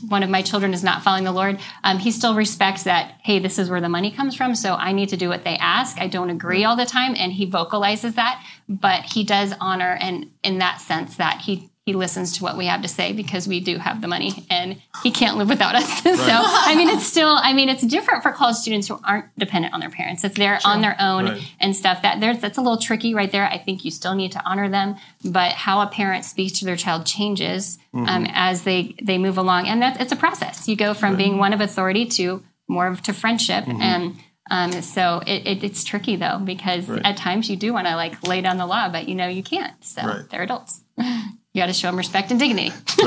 one 0.08 0.24
of 0.24 0.30
my 0.30 0.42
children 0.42 0.74
is 0.74 0.84
not 0.84 1.04
following 1.04 1.26
the 1.26 1.32
Lord, 1.32 1.60
um, 1.84 2.00
he 2.00 2.12
still 2.12 2.36
respects 2.36 2.84
that, 2.84 3.16
hey, 3.24 3.40
this 3.40 3.60
is 3.60 3.70
where 3.70 3.82
the 3.82 3.90
money 3.90 4.12
comes 4.12 4.36
from. 4.36 4.56
So 4.56 4.74
I 4.74 4.94
need 4.94 5.10
to 5.10 5.18
do 5.18 5.30
what 5.30 5.44
they 5.44 5.58
ask. 5.58 6.00
I 6.00 6.08
don't 6.08 6.30
agree 6.30 6.64
all 6.64 6.76
the 6.76 6.86
time. 6.86 7.14
And 7.16 7.32
he 7.32 7.46
vocalizes 7.46 8.16
that, 8.16 8.44
but 8.68 9.04
he 9.04 9.24
does 9.24 9.54
honor 9.60 9.98
and 10.02 10.32
in 10.44 10.58
that 10.58 10.82
sense 10.82 11.18
that 11.18 11.42
he 11.42 11.71
he 11.86 11.94
listens 11.94 12.38
to 12.38 12.44
what 12.44 12.58
we 12.58 12.68
have 12.68 12.84
to 12.84 12.88
say 12.88 13.12
because 13.12 13.48
we 13.48 13.60
do 13.60 13.78
have 13.80 14.02
the 14.02 14.08
money 14.08 14.46
and 14.52 14.80
he 15.02 15.10
can't 15.10 15.38
live 15.38 15.50
without 15.50 15.74
us. 15.74 16.04
so, 16.04 16.12
I 16.14 16.76
mean, 16.76 16.90
it's 16.90 17.06
still, 17.06 17.36
I 17.42 17.54
mean, 17.54 17.70
it's 17.70 17.82
different 17.82 18.22
for 18.22 18.32
college 18.32 18.56
students 18.58 18.88
who 18.88 19.00
aren't 19.04 19.26
dependent 19.38 19.74
on 19.74 19.80
their 19.80 19.90
parents. 19.90 20.24
If 20.24 20.36
they're 20.36 20.60
on 20.64 20.82
their 20.82 20.96
own 21.00 21.26
Right. 21.26 21.52
and 21.60 21.76
stuff, 21.76 22.04
that 22.04 22.20
there's, 22.20 22.40
that's 22.40 22.60
a 22.60 22.62
little 22.62 22.78
tricky 22.78 23.16
right 23.16 23.32
there. 23.32 23.46
I 23.48 23.58
think 23.58 23.84
you 23.84 23.90
still 23.90 24.14
need 24.14 24.32
to 24.34 24.42
honor 24.46 24.70
them, 24.70 24.96
but 25.26 25.54
how 25.54 25.82
a 25.82 25.88
parent 25.88 26.24
speaks 26.24 26.60
to 26.60 26.66
their 26.66 26.76
child 26.76 27.08
changes 27.08 27.80
um, 27.96 28.28
as 28.32 28.62
they, 28.64 28.96
they 29.02 29.18
move 29.18 29.40
along. 29.40 29.68
And 29.68 29.82
that's, 29.82 30.00
it's 30.00 30.12
a 30.12 30.16
process. 30.16 30.68
You 30.68 30.76
go 30.76 30.94
from 30.94 31.18
being 31.18 31.40
one 31.40 31.52
of 31.52 31.62
authority 31.62 32.06
to 32.06 32.44
more 32.68 32.86
of 32.88 33.02
to 33.04 33.14
friendship. 33.14 33.66
And 33.68 34.18
um, 34.52 34.72
so 34.84 35.22
it, 35.26 35.48
it, 35.48 35.64
it's 35.64 35.84
tricky 35.84 36.16
though, 36.16 36.38
because 36.38 36.88
Right. 36.88 37.02
at 37.04 37.18
times 37.18 37.50
you 37.50 37.56
do 37.58 37.74
want 37.74 37.88
to 37.88 37.96
like 37.96 38.22
lay 38.24 38.42
down 38.42 38.58
the 38.58 38.68
law, 38.68 38.88
but 38.90 39.10
you 39.10 39.16
know, 39.16 39.28
you 39.28 39.42
can't. 39.42 39.74
So 39.84 40.04
Right. 40.06 40.30
they're 40.30 40.44
adults. 40.44 40.82
You 41.54 41.62
got 41.62 41.68
to 41.68 41.74
show 41.74 41.88
them 41.90 41.98
respect 41.98 42.32
and 42.32 42.40
dignity. 42.40 42.72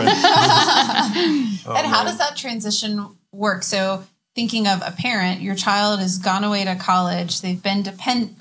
Oh, 1.66 1.74
and 1.74 1.86
how 1.86 2.04
does 2.04 2.18
that 2.18 2.36
transition 2.36 3.16
work? 3.32 3.62
So, 3.62 4.04
thinking 4.34 4.66
of 4.68 4.82
a 4.84 4.92
parent, 4.92 5.40
your 5.40 5.54
child 5.54 6.00
has 6.00 6.18
gone 6.18 6.44
away 6.44 6.64
to 6.64 6.74
college, 6.76 7.40
they've 7.40 7.62
been 7.62 7.82
depend, 7.82 8.36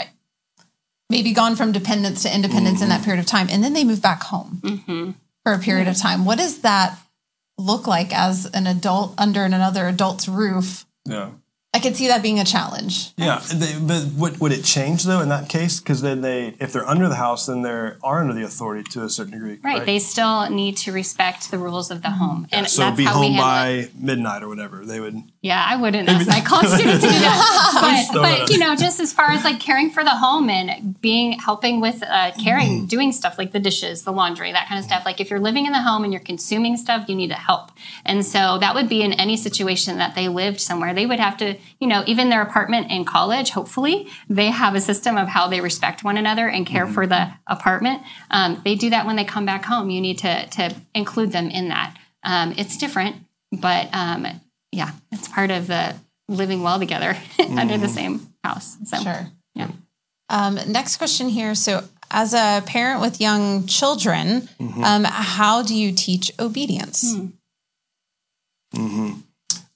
maybe 1.09 1.31
gone 1.31 1.55
from 1.55 1.71
dependence 1.71 2.23
to 2.23 2.35
independence 2.35 2.81
in 2.81 2.89
that 2.89 3.03
period 3.05 3.21
of 3.21 3.25
time, 3.25 3.47
and 3.49 3.63
then 3.63 3.71
they 3.73 3.85
move 3.85 4.01
back 4.01 4.23
home 4.23 4.59
Mm-hmm. 4.61 5.11
for 5.43 5.53
a 5.53 5.59
period 5.59 5.87
of 5.87 5.95
time. 5.97 6.25
What 6.25 6.37
does 6.37 6.59
that 6.61 6.97
look 7.57 7.87
like 7.87 8.13
as 8.13 8.45
an 8.53 8.67
adult 8.67 9.13
under 9.17 9.43
another 9.43 9.87
adult's 9.87 10.27
roof? 10.27 10.85
Yeah. 11.05 11.29
I 11.75 11.79
could 11.79 11.95
see 11.95 12.07
that 12.07 12.21
being 12.21 12.39
a 12.39 12.45
challenge. 12.45 13.11
Yeah, 13.17 13.41
they, 13.51 13.73
but 13.79 14.05
would, 14.15 14.39
would 14.39 14.51
it 14.51 14.63
change 14.63 15.03
though 15.05 15.21
in 15.21 15.29
that 15.29 15.49
case? 15.49 15.79
Because 15.79 16.01
then 16.01 16.21
they, 16.21 16.53
if 16.59 16.71
they're 16.71 16.87
under 16.87 17.09
the 17.09 17.15
house, 17.15 17.47
then 17.47 17.63
they 17.63 17.69
are 17.69 18.21
under 18.21 18.33
the 18.33 18.43
authority 18.43 18.83
to 18.91 19.03
a 19.03 19.09
certain 19.09 19.33
degree. 19.33 19.59
Right. 19.63 19.83
They 19.83 19.97
still 19.97 20.49
need 20.51 20.77
to 20.77 20.91
respect 20.91 21.49
the 21.49 21.57
rules 21.57 21.89
of 21.89 22.03
the 22.03 22.11
home. 22.11 22.47
And 22.51 22.69
so 22.69 22.83
that's 22.83 22.97
be 22.97 23.05
how 23.05 23.19
we 23.19 23.27
home 23.27 23.35
handle 23.35 23.85
it. 23.85 23.93
by 23.93 23.99
midnight 23.99 24.43
or 24.43 24.49
whatever. 24.49 24.85
They 24.85 24.99
would. 24.99 25.23
Yeah, 25.41 25.65
I 25.67 25.75
wouldn't 25.75 26.07
ask 26.07 26.27
my 26.27 26.41
college 26.45 26.69
student 26.69 27.01
to 27.01 27.07
do 27.07 27.13
that. 27.13 27.69
But, 28.13 28.21
but 28.21 28.49
you 28.49 28.59
know, 28.59 28.75
just 28.75 28.99
as 28.99 29.11
far 29.11 29.31
as 29.31 29.43
like 29.43 29.59
caring 29.59 29.89
for 29.89 30.03
the 30.03 30.11
home 30.11 30.49
and 30.49 30.99
being 31.01 31.33
helping 31.39 31.81
with 31.81 32.03
uh, 32.03 32.31
caring, 32.41 32.85
doing 32.85 33.11
stuff 33.11 33.37
like 33.37 33.51
the 33.51 33.59
dishes, 33.59 34.03
the 34.03 34.11
laundry, 34.11 34.51
that 34.51 34.67
kind 34.67 34.79
of 34.79 34.85
stuff. 34.85 35.05
Like 35.05 35.19
if 35.19 35.29
you're 35.29 35.39
living 35.39 35.65
in 35.65 35.71
the 35.71 35.81
home 35.81 36.03
and 36.03 36.13
you're 36.13 36.21
consuming 36.21 36.77
stuff, 36.77 37.09
you 37.09 37.15
need 37.15 37.29
to 37.29 37.35
help. 37.35 37.71
And 38.05 38.25
so 38.25 38.57
that 38.59 38.75
would 38.75 38.87
be 38.87 39.01
in 39.01 39.13
any 39.13 39.35
situation 39.35 39.97
that 39.97 40.15
they 40.15 40.27
lived 40.27 40.61
somewhere. 40.61 40.93
They 40.93 41.05
would 41.05 41.19
have 41.19 41.37
to, 41.37 41.55
you 41.79 41.87
know, 41.87 42.03
even 42.07 42.29
their 42.29 42.41
apartment 42.41 42.91
in 42.91 43.05
college. 43.05 43.51
Hopefully, 43.51 44.07
they 44.29 44.47
have 44.51 44.75
a 44.75 44.81
system 44.81 45.17
of 45.17 45.27
how 45.27 45.47
they 45.47 45.61
respect 45.61 46.03
one 46.03 46.17
another 46.17 46.47
and 46.47 46.65
care 46.65 46.87
for 46.87 47.07
the 47.07 47.31
apartment. 47.47 48.01
Um, 48.31 48.61
they 48.63 48.75
do 48.75 48.89
that 48.91 49.05
when 49.05 49.15
they 49.15 49.23
come 49.25 49.45
back 49.45 49.65
home. 49.65 49.89
You 49.89 50.01
need 50.01 50.17
to 50.19 50.45
to 50.47 50.75
include 50.93 51.31
them 51.31 51.49
in 51.49 51.69
that. 51.69 51.95
Um, 52.23 52.53
it's 52.57 52.77
different, 52.77 53.17
but 53.51 53.89
um, 53.93 54.25
yeah, 54.71 54.91
it's 55.11 55.27
part 55.27 55.51
of 55.51 55.67
the 55.67 55.95
living 56.29 56.63
well 56.63 56.79
together 56.79 57.17
under 57.57 57.77
the 57.77 57.89
same 57.89 58.33
house. 58.43 58.77
So 58.85 58.97
Sure. 59.01 59.27
yeah. 59.55 59.71
Um, 60.29 60.57
next 60.67 60.97
question 60.97 61.27
here. 61.29 61.53
So, 61.53 61.83
as 62.09 62.33
a 62.33 62.63
parent 62.65 63.01
with 63.01 63.19
young 63.19 63.65
children, 63.67 64.47
um, 64.83 65.03
how 65.03 65.61
do 65.63 65.75
you 65.75 65.91
teach 65.91 66.31
obedience? 66.39 67.15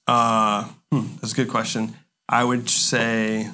Uh, 0.08 0.64
hmm, 0.90 1.06
that's 1.20 1.32
a 1.32 1.36
good 1.36 1.48
question. 1.48 1.94
I 2.28 2.42
would 2.44 2.68
say 2.68 3.48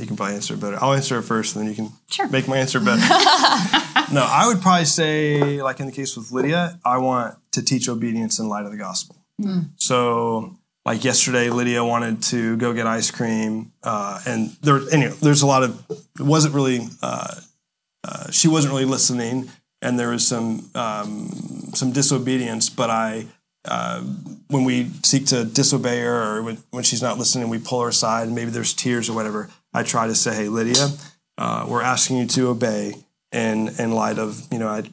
you 0.00 0.06
can 0.06 0.16
probably 0.16 0.34
answer 0.36 0.54
it 0.54 0.60
better. 0.60 0.78
I'll 0.80 0.92
answer 0.94 1.18
it 1.18 1.22
first, 1.22 1.56
and 1.56 1.64
then 1.64 1.70
you 1.70 1.76
can 1.76 1.92
Sure. 2.10 2.28
make 2.28 2.46
my 2.48 2.56
answer 2.58 2.78
better. 2.80 3.00
no, 4.12 4.24
I 4.26 4.44
would 4.46 4.60
probably 4.62 4.84
say, 4.86 5.60
like 5.62 5.80
in 5.80 5.86
the 5.86 5.92
case 5.92 6.16
with 6.16 6.30
Lydia, 6.32 6.78
I 6.84 6.98
want 6.98 7.36
to 7.52 7.62
teach 7.62 7.88
obedience 7.88 8.38
in 8.38 8.48
light 8.48 8.64
of 8.64 8.70
the 8.70 8.78
gospel. 8.78 9.16
So, 9.76 10.56
like 10.84 11.04
yesterday, 11.04 11.48
Lydia 11.50 11.84
wanted 11.84 12.22
to 12.24 12.56
go 12.56 12.72
get 12.72 12.86
ice 12.88 13.10
cream, 13.12 13.70
uh, 13.84 14.20
and 14.26 14.50
there, 14.62 14.80
anyway, 14.92 15.14
there's 15.22 15.42
a 15.42 15.46
lot 15.46 15.62
of. 15.62 15.84
It 16.18 16.24
wasn't 16.24 16.54
really. 16.54 16.80
Uh, 17.02 17.34
uh, 18.02 18.30
she 18.32 18.48
wasn't 18.48 18.72
really 18.72 18.84
listening, 18.84 19.48
and 19.80 19.96
there 19.98 20.08
was 20.08 20.26
some 20.26 20.68
um, 20.74 21.28
some 21.74 21.92
disobedience. 21.92 22.68
But 22.68 22.90
I, 22.90 23.26
uh, 23.68 24.00
when 24.48 24.64
we 24.64 24.90
seek 25.04 25.26
to 25.26 25.44
disobey 25.44 26.00
her, 26.00 26.38
or 26.38 26.42
when, 26.42 26.58
when 26.70 26.84
she's 26.84 27.02
not 27.02 27.18
listening, 27.18 27.48
we 27.48 27.58
pull 27.58 27.82
her 27.82 27.88
aside, 27.88 28.26
and 28.26 28.34
maybe 28.34 28.50
there's 28.50 28.72
tears 28.74 29.08
or 29.08 29.12
whatever. 29.14 29.48
I 29.74 29.82
try 29.82 30.06
to 30.06 30.14
say, 30.14 30.34
"Hey, 30.34 30.48
Lydia, 30.48 30.88
uh, 31.36 31.66
we're 31.68 31.82
asking 31.82 32.18
you 32.18 32.26
to 32.26 32.48
obey." 32.48 32.94
In 33.30 33.68
in 33.78 33.92
light 33.92 34.18
of 34.18 34.40
you 34.50 34.58
know, 34.58 34.68
I 34.68 34.84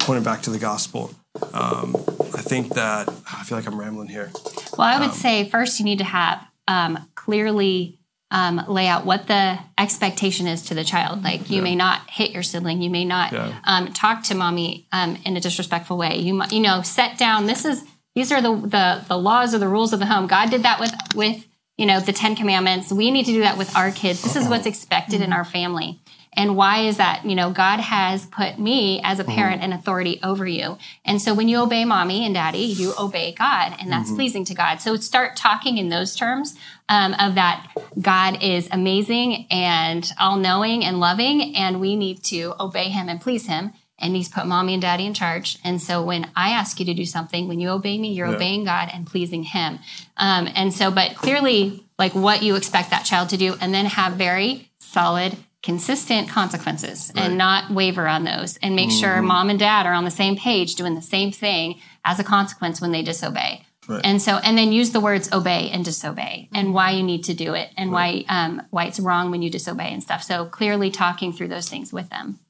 pointed 0.00 0.24
back 0.24 0.40
to 0.42 0.50
the 0.50 0.58
gospel. 0.58 1.14
Um, 1.52 1.94
I 2.34 2.40
think 2.40 2.72
that 2.74 3.06
I 3.08 3.42
feel 3.44 3.58
like 3.58 3.66
I'm 3.66 3.78
rambling 3.78 4.08
here. 4.08 4.30
Well, 4.78 4.88
I 4.88 4.98
would 4.98 5.10
Um, 5.10 5.14
say 5.14 5.44
first 5.50 5.78
you 5.78 5.84
need 5.84 5.98
to 5.98 6.04
have 6.04 6.42
um, 6.66 7.06
clearly 7.14 7.98
um, 8.30 8.64
lay 8.66 8.86
out 8.86 9.04
what 9.04 9.26
the 9.26 9.58
expectation 9.76 10.46
is 10.46 10.62
to 10.62 10.74
the 10.74 10.84
child. 10.84 11.22
Like 11.22 11.50
you 11.50 11.60
may 11.60 11.74
not 11.74 12.08
hit 12.08 12.30
your 12.30 12.42
sibling, 12.42 12.80
you 12.80 12.88
may 12.88 13.04
not 13.04 13.32
Yeah. 13.32 13.52
um, 13.64 13.92
talk 13.92 14.22
to 14.24 14.34
mommy 14.34 14.86
um, 14.90 15.18
in 15.26 15.36
a 15.36 15.40
disrespectful 15.40 15.98
way. 15.98 16.16
You 16.16 16.42
you 16.50 16.60
know, 16.60 16.80
set 16.80 17.18
down. 17.18 17.44
This 17.46 17.66
is 17.66 17.84
these 18.14 18.32
are 18.32 18.42
the, 18.42 18.54
the 18.54 19.04
the 19.08 19.18
laws 19.18 19.54
or 19.54 19.58
the 19.58 19.68
rules 19.68 19.92
of 19.92 19.98
the 19.98 20.06
home. 20.06 20.26
God 20.26 20.50
did 20.50 20.62
that 20.62 20.80
with 20.80 20.92
with 21.14 21.46
you 21.76 21.86
know 21.86 22.00
the 22.00 22.12
Ten 22.12 22.36
Commandments. 22.36 22.92
We 22.92 23.10
need 23.10 23.26
to 23.26 23.32
do 23.32 23.40
that 23.40 23.58
with 23.58 23.74
our 23.76 23.90
kids. 23.90 24.22
This 24.22 24.36
is 24.36 24.48
what's 24.48 24.66
expected 24.66 25.20
in 25.20 25.32
our 25.32 25.44
family. 25.44 26.00
And 26.34 26.56
why 26.56 26.80
is 26.80 26.96
that? 26.96 27.26
You 27.26 27.34
know, 27.34 27.50
God 27.50 27.80
has 27.80 28.24
put 28.24 28.58
me 28.58 29.02
as 29.04 29.18
a 29.18 29.24
parent 29.24 29.62
and 29.62 29.74
authority 29.74 30.18
over 30.22 30.46
you. 30.46 30.78
And 31.04 31.20
so 31.20 31.34
when 31.34 31.46
you 31.46 31.58
obey 31.58 31.84
mommy 31.84 32.24
and 32.24 32.34
daddy, 32.34 32.58
you 32.58 32.94
obey 32.98 33.32
God, 33.32 33.76
and 33.78 33.92
that's 33.92 34.10
pleasing 34.10 34.44
to 34.46 34.54
God. 34.54 34.80
So 34.80 34.96
start 34.96 35.36
talking 35.36 35.76
in 35.76 35.90
those 35.90 36.16
terms 36.16 36.56
um, 36.88 37.14
of 37.20 37.34
that 37.34 37.70
God 38.00 38.42
is 38.42 38.66
amazing 38.72 39.46
and 39.50 40.10
all 40.18 40.36
knowing 40.36 40.84
and 40.84 41.00
loving, 41.00 41.54
and 41.54 41.80
we 41.80 41.96
need 41.96 42.22
to 42.24 42.54
obey 42.58 42.88
him 42.88 43.10
and 43.10 43.20
please 43.20 43.46
him. 43.46 43.72
And 44.02 44.14
he's 44.16 44.28
put 44.28 44.46
mommy 44.46 44.72
and 44.74 44.82
daddy 44.82 45.06
in 45.06 45.14
charge. 45.14 45.58
And 45.64 45.80
so 45.80 46.02
when 46.02 46.28
I 46.36 46.50
ask 46.50 46.78
you 46.80 46.86
to 46.86 46.94
do 46.94 47.06
something, 47.06 47.46
when 47.48 47.60
you 47.60 47.68
obey 47.70 47.96
me, 47.98 48.12
you're 48.12 48.28
Yeah. 48.28 48.34
obeying 48.34 48.64
God 48.64 48.90
and 48.92 49.06
pleasing 49.06 49.44
him. 49.44 49.78
Um, 50.16 50.48
and 50.54 50.74
so, 50.74 50.90
but 50.90 51.14
clearly, 51.14 51.84
like 51.98 52.12
what 52.14 52.42
you 52.42 52.56
expect 52.56 52.90
that 52.90 53.04
child 53.04 53.28
to 53.30 53.36
do, 53.36 53.54
and 53.60 53.72
then 53.72 53.86
have 53.86 54.14
very 54.14 54.68
solid 54.80 55.36
consistent 55.62 56.28
consequences 56.28 57.12
Right. 57.14 57.26
and 57.26 57.38
not 57.38 57.70
waver 57.70 58.08
on 58.08 58.24
those 58.24 58.56
and 58.56 58.74
make 58.74 58.90
sure 58.90 59.22
mom 59.22 59.48
and 59.48 59.58
dad 59.60 59.86
are 59.86 59.92
on 59.92 60.04
the 60.04 60.10
same 60.10 60.36
page 60.36 60.74
doing 60.74 60.96
the 60.96 61.00
same 61.02 61.30
thing 61.30 61.80
as 62.04 62.18
a 62.18 62.24
consequence 62.24 62.80
when 62.80 62.90
they 62.90 63.02
disobey 63.02 63.64
Right. 63.86 64.00
and 64.04 64.20
so 64.20 64.38
and 64.38 64.58
then 64.58 64.72
use 64.72 64.90
the 64.90 64.98
words 64.98 65.32
obey 65.32 65.70
and 65.70 65.84
disobey 65.84 66.48
and 66.52 66.74
why 66.74 66.90
you 66.90 67.04
need 67.04 67.22
to 67.24 67.34
do 67.34 67.54
it 67.54 67.70
and 67.76 67.92
why 67.92 68.24
um, 68.28 68.62
why 68.70 68.86
it's 68.86 68.98
wrong 68.98 69.30
when 69.30 69.40
you 69.40 69.50
disobey 69.50 69.92
and 69.92 70.02
stuff 70.02 70.24
so 70.24 70.46
clearly 70.46 70.90
talking 70.90 71.32
through 71.32 71.48
those 71.48 71.68
things 71.68 71.92
with 71.92 72.10
them 72.10 72.40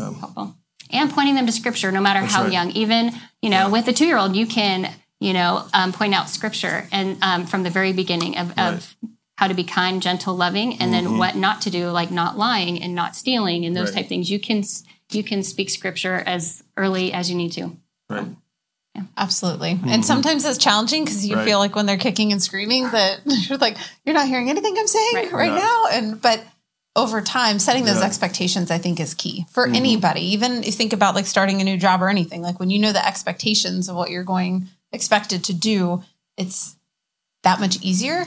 Um, 0.00 0.14
helpful 0.14 0.56
and 0.90 1.10
pointing 1.10 1.34
them 1.34 1.46
to 1.46 1.52
scripture 1.52 1.90
no 1.92 2.00
matter 2.00 2.20
how 2.20 2.44
right. 2.44 2.52
young 2.52 2.70
even 2.72 3.12
you 3.42 3.50
know 3.50 3.70
with 3.70 3.86
a 3.88 3.92
two-year-old 3.92 4.34
you 4.36 4.46
can 4.46 4.90
you 5.20 5.32
know 5.32 5.64
um, 5.74 5.92
point 5.92 6.14
out 6.14 6.28
scripture 6.28 6.86
and 6.92 7.22
um, 7.22 7.46
from 7.46 7.62
the 7.62 7.70
very 7.70 7.92
beginning 7.92 8.36
of, 8.38 8.56
of 8.58 8.96
how 9.36 9.46
to 9.48 9.54
be 9.54 9.64
kind 9.64 10.02
gentle 10.02 10.34
loving 10.34 10.80
and 10.80 10.92
then 10.92 11.18
what 11.18 11.36
not 11.36 11.62
to 11.62 11.70
do 11.70 11.88
like 11.90 12.10
not 12.10 12.36
lying 12.38 12.82
and 12.82 12.94
not 12.94 13.14
stealing 13.16 13.64
and 13.64 13.76
those 13.76 13.88
Mm-hmm. 13.90 13.96
Right. 13.96 14.02
type 14.02 14.08
things 14.08 14.30
you 14.30 14.38
can 14.40 14.62
you 15.12 15.22
can 15.24 15.42
speak 15.42 15.70
scripture 15.70 16.16
as 16.26 16.62
early 16.76 17.12
as 17.12 17.30
you 17.30 17.36
need 17.36 17.52
to 17.52 17.76
right. 18.10 18.26
yeah. 18.94 19.02
Absolutely. 19.16 19.78
And 19.86 20.04
sometimes 20.04 20.44
it's 20.44 20.58
challenging 20.58 21.04
because 21.04 21.24
you 21.26 21.36
Right. 21.36 21.44
feel 21.44 21.58
like 21.58 21.76
when 21.76 21.86
they're 21.86 21.96
kicking 21.98 22.32
and 22.32 22.42
screaming 22.42 22.84
that 22.90 23.20
you're 23.48 23.58
like, 23.58 23.76
you're 24.04 24.14
not 24.14 24.26
hearing 24.26 24.50
anything 24.50 24.74
I'm 24.76 24.86
saying 24.88 25.14
Right. 25.14 25.32
right, 25.32 25.52
Yeah. 25.52 25.58
now. 25.58 25.84
And, 25.92 26.20
but 26.20 26.42
over 26.98 27.20
time, 27.22 27.58
setting 27.58 27.84
those 27.84 28.00
Yeah. 28.00 28.06
expectations, 28.06 28.70
I 28.70 28.78
think, 28.78 29.00
is 29.00 29.14
key 29.14 29.46
for 29.50 29.66
anybody. 29.68 30.20
Even 30.32 30.58
if 30.58 30.66
you 30.66 30.72
think 30.72 30.92
about 30.92 31.14
like 31.14 31.26
starting 31.26 31.60
a 31.60 31.64
new 31.64 31.76
job 31.78 32.02
or 32.02 32.08
anything, 32.10 32.42
like 32.42 32.58
when 32.60 32.68
you 32.70 32.78
know 32.78 32.92
the 32.92 33.06
expectations 33.06 33.88
of 33.88 33.96
what 33.96 34.10
you're 34.10 34.24
going 34.24 34.68
expected 34.92 35.44
to 35.44 35.54
do, 35.54 36.02
it's 36.36 36.76
that 37.44 37.60
much 37.60 37.78
easier 37.82 38.26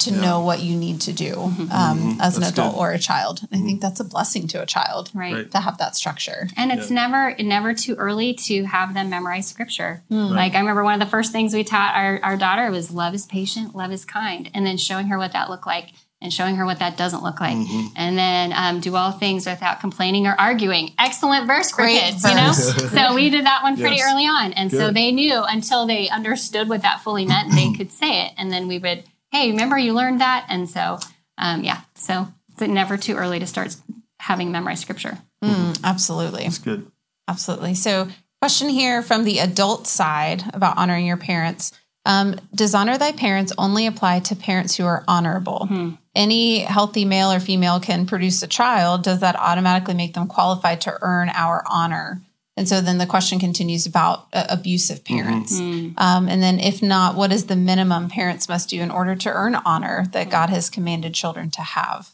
to 0.00 0.10
Yeah. 0.10 0.20
know 0.22 0.40
what 0.40 0.60
you 0.62 0.76
need 0.76 1.00
to 1.02 1.12
do 1.12 1.34
um, 1.70 2.16
as 2.22 2.36
an 2.36 2.40
That's 2.40 2.52
adult 2.52 2.74
good. 2.74 2.80
or 2.80 2.92
a 2.92 2.98
child. 2.98 3.40
I 3.52 3.56
think 3.58 3.82
that's 3.82 4.00
a 4.00 4.04
blessing 4.04 4.46
to 4.48 4.62
a 4.62 4.66
child 4.66 5.10
right, 5.12 5.34
Right. 5.34 5.50
to 5.50 5.60
have 5.60 5.76
that 5.76 5.94
structure. 5.94 6.48
And 6.56 6.72
it's 6.72 6.90
never 6.90 7.34
never 7.38 7.74
too 7.74 7.96
early 7.96 8.32
to 8.48 8.64
have 8.64 8.94
them 8.94 9.10
memorize 9.10 9.46
scripture. 9.46 10.02
Hmm. 10.08 10.28
Like 10.28 10.54
I 10.54 10.60
remember 10.60 10.84
one 10.84 10.94
of 10.94 11.00
the 11.00 11.10
first 11.10 11.32
things 11.32 11.52
we 11.52 11.64
taught 11.64 11.94
our, 11.94 12.18
our 12.22 12.36
daughter 12.38 12.70
was 12.70 12.90
love 12.90 13.12
is 13.14 13.26
patient, 13.26 13.74
love 13.76 13.92
is 13.92 14.06
kind, 14.06 14.50
and 14.54 14.64
then 14.64 14.78
showing 14.78 15.08
her 15.08 15.18
what 15.18 15.32
that 15.32 15.50
looked 15.50 15.66
like 15.66 15.90
and 16.22 16.32
showing 16.32 16.56
her 16.56 16.66
what 16.66 16.78
that 16.80 16.96
doesn't 16.96 17.22
look 17.22 17.40
like. 17.40 17.56
Mm-hmm. 17.56 17.86
And 17.96 18.18
then 18.18 18.52
um, 18.54 18.80
do 18.80 18.94
all 18.96 19.10
things 19.10 19.46
without 19.46 19.80
complaining 19.80 20.26
or 20.26 20.34
arguing. 20.38 20.92
Excellent 20.98 21.46
verse 21.46 21.70
for 21.70 21.82
Great 21.82 22.00
kids, 22.00 22.24
you 22.24 22.34
know? 22.34 22.52
so 22.52 23.14
we 23.14 23.30
did 23.30 23.46
that 23.46 23.62
one 23.62 23.76
pretty 23.76 23.96
Yes. 23.96 24.12
early 24.12 24.24
on. 24.24 24.52
And 24.52 24.70
so 24.70 24.90
they 24.90 25.12
knew 25.12 25.42
until 25.42 25.86
they 25.86 26.08
understood 26.08 26.68
what 26.68 26.82
that 26.82 27.00
fully 27.00 27.24
meant, 27.24 27.52
they 27.52 27.72
could 27.72 27.90
say 27.90 28.26
it. 28.26 28.32
And 28.36 28.52
then 28.52 28.68
we 28.68 28.78
would, 28.78 29.04
hey, 29.32 29.50
remember 29.50 29.78
you 29.78 29.94
learned 29.94 30.20
that? 30.20 30.46
And 30.48 30.68
so, 30.68 30.98
um, 31.38 31.64
yeah, 31.64 31.80
so 31.94 32.28
it's 32.52 32.60
never 32.60 32.96
too 32.96 33.14
early 33.14 33.38
to 33.38 33.46
start 33.46 33.74
having 34.18 34.52
memorized 34.52 34.82
scripture. 34.82 35.18
Mm, 35.42 35.80
absolutely. 35.82 36.44
It's 36.44 36.58
good. 36.58 36.90
Absolutely. 37.28 37.74
So 37.74 38.08
Question 38.40 38.70
here 38.70 39.02
from 39.02 39.24
the 39.24 39.38
adult 39.40 39.86
side 39.86 40.44
about 40.54 40.78
honoring 40.78 41.04
your 41.04 41.18
parents. 41.18 41.72
Um, 42.06 42.36
does 42.54 42.74
honor 42.74 42.96
thy 42.96 43.12
parents 43.12 43.52
only 43.58 43.86
apply 43.86 44.20
to 44.20 44.36
parents 44.36 44.76
who 44.76 44.84
are 44.86 45.04
honorable? 45.06 45.66
Hmm. 45.66 45.90
Any 46.14 46.60
healthy 46.60 47.04
male 47.04 47.30
or 47.30 47.40
female 47.40 47.78
can 47.78 48.06
produce 48.06 48.42
a 48.42 48.46
child. 48.46 49.02
Does 49.02 49.20
that 49.20 49.36
automatically 49.36 49.94
make 49.94 50.14
them 50.14 50.26
qualified 50.26 50.80
to 50.82 50.98
earn 51.02 51.28
our 51.28 51.62
honor? 51.68 52.22
And 52.56 52.68
so 52.68 52.80
then 52.80 52.98
the 52.98 53.06
question 53.06 53.38
continues 53.38 53.86
about 53.86 54.26
uh, 54.32 54.44
abusive 54.48 55.04
parents. 55.04 55.58
Hmm. 55.58 55.90
Um, 55.98 56.28
and 56.28 56.42
then, 56.42 56.58
if 56.58 56.82
not, 56.82 57.14
what 57.16 57.32
is 57.32 57.46
the 57.46 57.56
minimum 57.56 58.08
parents 58.08 58.48
must 58.48 58.70
do 58.70 58.80
in 58.80 58.90
order 58.90 59.14
to 59.16 59.30
earn 59.30 59.54
honor 59.54 60.06
that 60.12 60.30
God 60.30 60.50
has 60.50 60.68
commanded 60.70 61.14
children 61.14 61.50
to 61.52 61.60
have? 61.60 62.10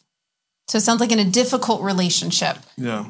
So 0.69 0.79
it 0.79 0.83
sounds 0.83 1.01
like 1.01 1.13
in 1.13 1.19
a 1.21 1.25
difficult 1.25 1.81
relationship, 1.83 2.59
Yeah. 2.77 3.07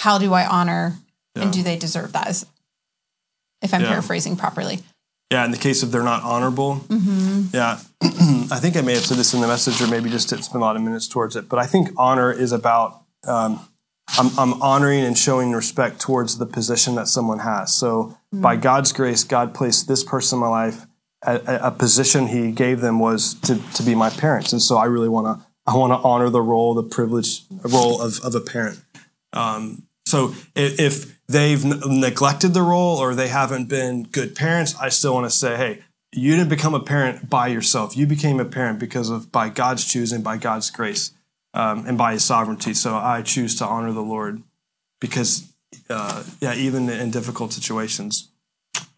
how 0.00 0.18
do 0.18 0.32
I 0.34 0.46
honor 0.46 0.98
Yeah. 1.34 1.44
and 1.44 1.52
do 1.52 1.62
they 1.62 1.76
deserve 1.76 2.12
that? 2.12 2.28
Is- 2.28 2.46
If 3.62 3.74
I'm 3.74 3.82
Yeah. 3.82 3.88
paraphrasing 3.88 4.36
properly. 4.36 4.80
Yeah, 5.30 5.44
in 5.44 5.52
the 5.52 5.56
case 5.58 5.82
of 5.84 5.92
they're 5.92 6.02
not 6.02 6.22
honorable. 6.24 6.84
Yeah, 7.52 7.78
I 8.02 8.58
think 8.60 8.76
I 8.76 8.80
may 8.80 8.94
have 8.94 9.04
said 9.04 9.16
this 9.16 9.32
in 9.32 9.40
the 9.40 9.46
message, 9.46 9.80
or 9.80 9.86
maybe 9.86 10.10
just 10.10 10.28
didn't 10.28 10.44
spend 10.44 10.62
a 10.62 10.64
lot 10.64 10.74
of 10.76 10.82
minutes 10.82 11.06
towards 11.06 11.36
it. 11.36 11.48
But 11.48 11.58
I 11.60 11.66
think 11.66 11.90
honor 11.96 12.32
is 12.32 12.50
about 12.52 13.02
um, 13.24 13.60
I'm, 14.18 14.36
I'm 14.38 14.60
honoring 14.62 15.04
and 15.04 15.16
showing 15.16 15.52
respect 15.52 16.00
towards 16.00 16.38
the 16.38 16.46
position 16.46 16.96
that 16.96 17.06
someone 17.06 17.38
has. 17.40 17.72
So 17.74 18.16
by 18.32 18.56
God's 18.56 18.92
grace, 18.92 19.22
God 19.22 19.54
placed 19.54 19.86
this 19.86 20.02
person 20.02 20.36
in 20.38 20.40
my 20.40 20.48
life. 20.48 20.86
A, 21.24 21.36
a- 21.46 21.66
a 21.68 21.70
position 21.70 22.26
He 22.28 22.50
gave 22.50 22.80
them 22.80 22.98
was 22.98 23.34
to, 23.42 23.56
to 23.74 23.82
be 23.84 23.94
my 23.94 24.10
parents, 24.10 24.52
and 24.52 24.60
so 24.60 24.78
I 24.78 24.86
really 24.86 25.08
want 25.08 25.26
to 25.40 25.46
I 25.66 25.76
want 25.76 25.92
to 25.92 25.98
honor 25.98 26.30
the 26.30 26.40
role, 26.42 26.74
the 26.74 26.82
privileged 26.82 27.44
role 27.62 28.00
of, 28.02 28.18
of 28.24 28.34
a 28.34 28.40
parent. 28.40 28.82
Um, 29.32 29.84
so 30.06 30.34
if, 30.56 30.80
if 30.80 31.19
they've 31.30 31.64
n- 31.64 31.80
neglected 32.00 32.54
the 32.54 32.62
role 32.62 32.98
or 32.98 33.14
they 33.14 33.28
haven't 33.28 33.68
been 33.68 34.02
good 34.02 34.34
parents, 34.34 34.74
I 34.80 34.88
still 34.88 35.14
want 35.14 35.30
to 35.30 35.36
say, 35.36 35.56
hey, 35.56 35.82
you 36.12 36.32
didn't 36.32 36.48
become 36.48 36.74
a 36.74 36.80
parent 36.80 37.30
by 37.30 37.46
yourself. 37.46 37.96
You 37.96 38.06
became 38.06 38.40
a 38.40 38.44
parent 38.44 38.80
because 38.80 39.10
of 39.10 39.30
by 39.30 39.48
God's 39.48 39.84
choosing, 39.84 40.22
by 40.22 40.38
God's 40.38 40.70
grace, 40.70 41.12
um, 41.54 41.86
and 41.86 41.96
by 41.96 42.14
His 42.14 42.24
sovereignty. 42.24 42.74
So 42.74 42.96
I 42.96 43.22
choose 43.22 43.54
to 43.56 43.64
honor 43.64 43.92
the 43.92 44.02
Lord 44.02 44.42
because, 45.00 45.52
uh, 45.88 46.24
yeah, 46.40 46.54
even 46.54 46.90
in 46.90 47.12
difficult 47.12 47.52
situations. 47.52 48.29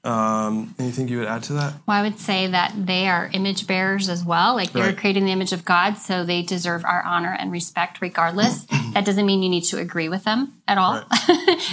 Um, 0.04 0.74
anything 0.80 1.06
you 1.06 1.18
would 1.18 1.28
add 1.28 1.44
to 1.44 1.52
that? 1.52 1.74
Well, 1.86 1.96
I 1.96 2.02
would 2.02 2.18
say 2.18 2.48
that 2.48 2.74
they 2.76 3.06
are 3.06 3.30
image 3.32 3.68
bearers 3.68 4.08
as 4.08 4.24
well. 4.24 4.54
Like 4.56 4.72
they're 4.72 4.86
Right. 4.86 4.96
creating 4.96 5.26
the 5.26 5.30
image 5.30 5.52
of 5.52 5.64
God, 5.64 5.96
so 5.96 6.24
they 6.24 6.42
deserve 6.42 6.84
our 6.84 7.02
honor 7.04 7.36
and 7.38 7.52
respect 7.52 8.00
regardless. 8.00 8.66
that 8.94 9.04
doesn't 9.04 9.24
mean 9.26 9.44
you 9.44 9.48
need 9.48 9.62
to 9.64 9.78
agree 9.78 10.08
with 10.08 10.24
them 10.24 10.54
at 10.66 10.76
all 10.76 11.04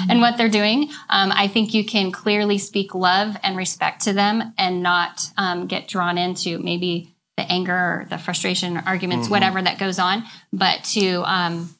and 0.08 0.22
what 0.22 0.38
they're 0.38 0.48
doing. 0.48 0.90
Um, 1.10 1.32
I 1.34 1.48
think 1.48 1.74
you 1.74 1.84
can 1.84 2.12
clearly 2.12 2.60
speak 2.60 2.94
love 2.94 3.36
and 3.42 3.58
respect 3.58 4.04
to 4.04 4.14
them 4.14 4.54
and 4.60 4.84
not 4.84 5.28
um, 5.38 5.66
get 5.66 5.88
drawn 5.88 6.20
into 6.20 6.60
maybe 6.60 7.16
the 7.36 7.52
anger 7.52 7.74
or 7.74 8.08
the 8.10 8.18
frustration, 8.20 8.78
arguments, 8.78 9.28
whatever 9.30 9.60
that 9.62 9.80
goes 9.80 9.98
on, 9.98 10.24
but 10.54 10.84
to 10.84 11.24
um, 11.26 11.74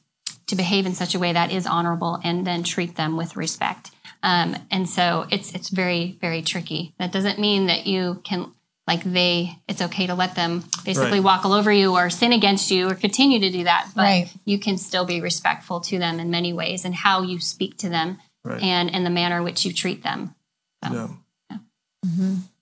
to 0.48 0.56
behave 0.56 0.84
in 0.84 0.94
such 0.94 1.14
a 1.14 1.18
way 1.20 1.32
that 1.32 1.52
is 1.52 1.64
honorable 1.64 2.18
and 2.24 2.44
then 2.44 2.64
treat 2.64 2.96
them 2.96 3.16
with 3.16 3.36
respect. 3.36 3.90
Um, 4.22 4.56
and 4.70 4.88
so 4.88 5.26
it's 5.30 5.54
it's 5.54 5.68
very 5.70 6.18
very 6.20 6.42
tricky. 6.42 6.94
That 6.98 7.12
doesn't 7.12 7.38
mean 7.38 7.66
that 7.66 7.86
you 7.86 8.20
can 8.24 8.52
like 8.86 9.02
they 9.04 9.58
it's 9.68 9.80
okay 9.82 10.06
to 10.06 10.14
let 10.14 10.34
them 10.34 10.64
basically 10.84 11.12
Right. 11.20 11.24
walk 11.24 11.44
all 11.44 11.52
over 11.52 11.72
you 11.72 11.94
or 11.94 12.10
sin 12.10 12.32
against 12.32 12.70
you 12.70 12.88
or 12.90 12.94
continue 12.94 13.38
to 13.40 13.50
do 13.50 13.64
that. 13.64 13.88
But 13.94 14.02
Right. 14.02 14.32
you 14.44 14.58
can 14.58 14.76
still 14.78 15.04
be 15.04 15.20
respectful 15.20 15.80
to 15.82 15.98
them 15.98 16.20
in 16.20 16.30
many 16.30 16.52
ways 16.52 16.84
and 16.84 16.94
how 16.94 17.22
you 17.22 17.40
speak 17.40 17.76
to 17.78 17.88
them 17.88 18.18
Right. 18.44 18.62
and 18.62 18.90
in 18.90 19.04
the 19.04 19.10
manner 19.10 19.38
in 19.38 19.44
which 19.44 19.64
you 19.64 19.72
treat 19.72 20.02
them. 20.02 20.34
Yeah. 20.82 21.08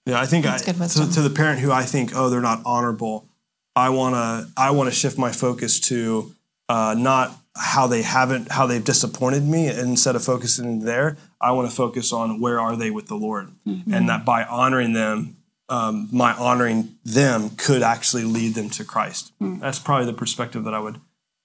Yeah, 0.05 0.19
I 0.19 0.25
think 0.25 0.45
I, 0.45 0.57
That's 0.57 0.97
good 0.97 1.07
to, 1.09 1.13
to 1.15 1.21
the 1.21 1.29
parent 1.29 1.59
who 1.59 1.71
I 1.71 1.83
think, 1.83 2.11
oh, 2.15 2.29
they're 2.29 2.41
not 2.41 2.61
honorable. 2.65 3.27
I 3.75 3.89
want 3.89 4.15
to 4.15 4.51
I 4.57 4.71
want 4.71 4.89
to 4.89 4.95
shift 4.95 5.17
my 5.17 5.31
focus 5.31 5.79
to 5.81 6.33
uh, 6.69 6.95
not 6.97 7.35
how 7.57 7.87
they 7.87 8.03
haven't 8.03 8.51
how 8.51 8.65
they've 8.67 8.85
disappointed 8.85 9.43
me. 9.43 9.67
Instead 9.67 10.15
of 10.15 10.23
focusing 10.23 10.79
there, 10.85 11.17
I 11.41 11.51
want 11.51 11.69
to 11.69 11.75
focus 11.75 12.13
on 12.13 12.39
where 12.39 12.59
are 12.59 12.77
they 12.77 12.91
with 12.91 13.07
the 13.07 13.15
Lord, 13.17 13.51
and 13.65 14.07
that 14.07 14.23
by 14.23 14.45
honoring 14.45 14.93
them, 14.93 15.35
um, 15.67 16.07
my 16.13 16.33
honoring 16.33 16.95
them 17.03 17.49
could 17.57 17.81
actually 17.83 18.23
lead 18.23 18.53
them 18.55 18.69
to 18.71 18.85
Christ. 18.85 19.33
That's 19.59 19.79
probably 19.79 20.05
the 20.05 20.13
perspective 20.13 20.63
that 20.63 20.73
I 20.73 20.79
would 20.79 21.01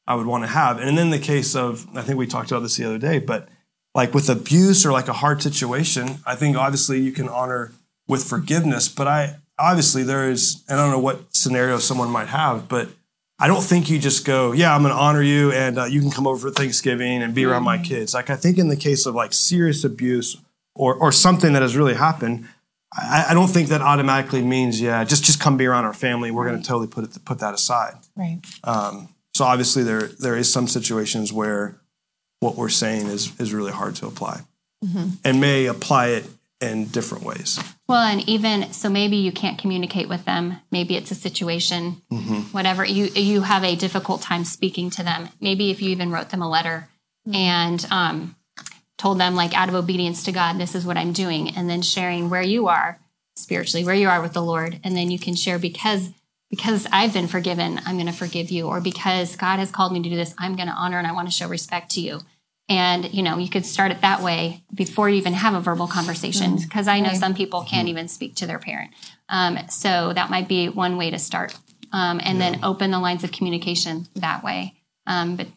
I 0.06 0.14
would 0.14 0.26
want 0.26 0.44
to 0.44 0.48
have. 0.50 0.78
And 0.78 0.98
in 0.98 1.10
the 1.10 1.18
case 1.18 1.56
of, 1.56 1.88
I 1.96 2.02
think 2.02 2.18
we 2.18 2.26
talked 2.26 2.50
about 2.50 2.60
this 2.60 2.76
the 2.76 2.84
other 2.84 2.98
day, 2.98 3.18
but 3.18 3.48
like 3.94 4.12
with 4.12 4.28
abuse 4.28 4.84
or 4.84 4.92
like 4.92 5.08
a 5.08 5.14
hard 5.14 5.42
situation, 5.42 6.18
I 6.26 6.34
think 6.36 6.56
obviously 6.56 7.00
you 7.00 7.12
can 7.12 7.28
honor 7.28 7.72
with 8.06 8.22
forgiveness. 8.22 8.88
But 8.88 9.08
I 9.08 9.36
obviously 9.58 10.02
there 10.02 10.30
is, 10.30 10.62
and 10.68 10.78
I 10.78 10.82
don't 10.82 10.92
know 10.92 10.98
what 10.98 11.34
scenario 11.34 11.78
someone 11.78 12.10
might 12.10 12.28
have, 12.28 12.68
but 12.68 12.90
I 13.38 13.48
don't 13.48 13.62
think 13.62 13.90
you 13.90 13.98
just 13.98 14.24
go, 14.24 14.52
yeah, 14.52 14.74
I'm 14.74 14.82
going 14.82 14.94
to 14.94 15.00
honor 15.00 15.22
you 15.22 15.50
and 15.50 15.78
uh, 15.78 15.84
you 15.86 16.00
can 16.00 16.10
come 16.10 16.26
over 16.26 16.48
for 16.48 16.54
Thanksgiving 16.54 17.22
and 17.22 17.34
be 17.34 17.44
around 17.44 17.64
my 17.64 17.78
kids. 17.78 18.14
Like 18.14 18.30
I 18.30 18.36
think 18.36 18.58
in 18.58 18.68
the 18.68 18.76
case 18.76 19.06
of 19.06 19.14
like 19.14 19.32
serious 19.32 19.82
abuse 19.84 20.36
or 20.74 20.94
or 20.94 21.10
something 21.10 21.52
that 21.54 21.62
has 21.62 21.76
really 21.76 21.94
happened, 21.94 22.46
I, 22.92 23.26
I 23.30 23.34
don't 23.34 23.48
think 23.48 23.68
that 23.70 23.80
automatically 23.80 24.42
means 24.42 24.80
yeah, 24.80 25.02
just 25.04 25.24
just 25.24 25.40
come 25.40 25.56
be 25.56 25.66
around 25.66 25.84
our 25.84 25.92
family. 25.92 26.30
We're 26.30 26.48
going 26.48 26.62
to 26.62 26.66
totally 26.66 26.86
put 26.86 27.04
it 27.04 27.24
put 27.24 27.40
that 27.40 27.54
aside. 27.54 27.94
Right. 28.16 28.40
Um, 28.62 29.08
so 29.34 29.44
obviously 29.44 29.82
there 29.82 30.02
there 30.20 30.36
is 30.36 30.52
some 30.52 30.68
situations 30.68 31.32
where 31.32 31.80
what 32.38 32.56
we're 32.56 32.68
saying 32.68 33.06
is 33.08 33.38
is 33.40 33.52
really 33.52 33.72
hard 33.72 33.96
to 33.96 34.06
apply, 34.06 34.42
and 35.24 35.40
may 35.40 35.66
apply 35.66 36.08
it 36.08 36.24
in 36.70 36.86
different 36.86 37.24
ways. 37.24 37.58
Well, 37.88 38.06
and 38.06 38.28
even 38.28 38.72
so, 38.72 38.88
maybe 38.88 39.16
you 39.16 39.32
can't 39.32 39.58
communicate 39.58 40.08
with 40.08 40.24
them. 40.24 40.56
Maybe 40.70 40.96
it's 40.96 41.10
a 41.10 41.14
situation, 41.14 42.02
whatever. 42.52 42.84
You 42.84 43.04
you 43.14 43.42
have 43.42 43.64
a 43.64 43.76
difficult 43.76 44.22
time 44.22 44.44
speaking 44.44 44.90
to 44.90 45.02
them. 45.02 45.28
Maybe 45.40 45.70
if 45.70 45.80
you 45.82 45.90
even 45.90 46.10
wrote 46.10 46.30
them 46.30 46.42
a 46.42 46.48
letter 46.48 46.88
and 47.32 47.86
um, 47.90 48.36
told 48.96 49.18
them, 49.18 49.34
like, 49.34 49.54
out 49.54 49.68
of 49.68 49.74
obedience 49.74 50.24
to 50.24 50.32
God, 50.32 50.58
this 50.58 50.74
is 50.74 50.84
what 50.86 50.96
I'm 50.96 51.12
doing, 51.12 51.50
and 51.56 51.68
then 51.68 51.82
sharing 51.82 52.30
where 52.30 52.42
you 52.42 52.68
are 52.68 52.98
spiritually, 53.36 53.84
where 53.84 53.94
you 53.94 54.08
are 54.08 54.22
with 54.22 54.32
the 54.32 54.42
Lord, 54.42 54.80
and 54.84 54.96
then 54.96 55.10
you 55.10 55.18
can 55.18 55.34
share 55.34 55.58
because 55.58 56.10
because 56.50 56.86
I've 56.92 57.12
been 57.12 57.26
forgiven, 57.26 57.80
I'm 57.84 57.96
going 57.96 58.06
to 58.06 58.12
forgive 58.12 58.50
you, 58.50 58.68
or 58.68 58.80
because 58.80 59.34
God 59.34 59.58
has 59.58 59.72
called 59.72 59.92
me 59.92 60.02
to 60.02 60.08
do 60.08 60.14
this, 60.14 60.34
I'm 60.38 60.54
going 60.54 60.68
to 60.68 60.74
honor 60.74 60.98
and 60.98 61.06
I 61.06 61.12
want 61.12 61.26
to 61.26 61.34
show 61.34 61.48
respect 61.48 61.90
to 61.92 62.00
you. 62.00 62.20
And 62.68 63.12
you 63.12 63.22
know, 63.22 63.38
you 63.38 63.50
could 63.50 63.66
start 63.66 63.92
it 63.92 64.00
that 64.00 64.22
way 64.22 64.62
before 64.74 65.08
you 65.10 65.16
even 65.16 65.34
have 65.34 65.54
a 65.54 65.60
verbal 65.60 65.86
conversation. 65.86 66.56
Because 66.56 66.88
I 66.88 67.00
know 67.00 67.10
Right. 67.10 67.18
some 67.18 67.34
people 67.34 67.62
can't 67.62 67.88
even 67.88 68.08
speak 68.08 68.36
to 68.36 68.46
their 68.46 68.58
parent. 68.58 68.92
Um, 69.28 69.58
so 69.68 70.12
that 70.14 70.30
might 70.30 70.48
be 70.48 70.68
one 70.68 70.96
way 70.96 71.10
to 71.10 71.18
start, 71.18 71.54
um, 71.92 72.20
and 72.22 72.40
then 72.40 72.60
open 72.62 72.90
the 72.90 72.98
lines 72.98 73.22
of 73.24 73.32
communication 73.32 74.06
that 74.16 74.42
way. 74.42 74.74
Um, 75.06 75.36
but 75.36 75.48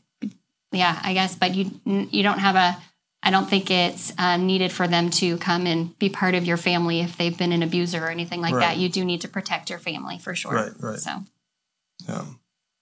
yeah, 0.71 0.99
I 1.01 1.13
guess. 1.13 1.35
But 1.35 1.55
you 1.55 1.79
you 1.85 2.23
don't 2.23 2.39
have 2.39 2.55
a. 2.55 2.77
I 3.23 3.31
don't 3.31 3.49
think 3.49 3.71
it's 3.71 4.13
uh, 4.17 4.37
needed 4.37 4.71
for 4.71 4.87
them 4.87 5.09
to 5.09 5.37
come 5.37 5.65
and 5.65 5.97
be 5.99 6.07
part 6.07 6.35
of 6.35 6.45
your 6.45 6.55
family 6.55 7.01
if 7.01 7.17
they've 7.17 7.37
been 7.37 7.51
an 7.51 7.63
abuser 7.63 8.05
or 8.05 8.09
anything 8.09 8.41
like 8.41 8.53
Right. 8.53 8.61
that. 8.75 8.77
You 8.77 8.89
do 8.89 9.03
need 9.03 9.21
to 9.21 9.27
protect 9.27 9.69
your 9.69 9.79
family 9.79 10.17
for 10.19 10.35
sure. 10.35 10.53
Right, 10.53 10.71
right. 10.79 10.99
So 10.99 11.23
Yeah. 12.07 12.25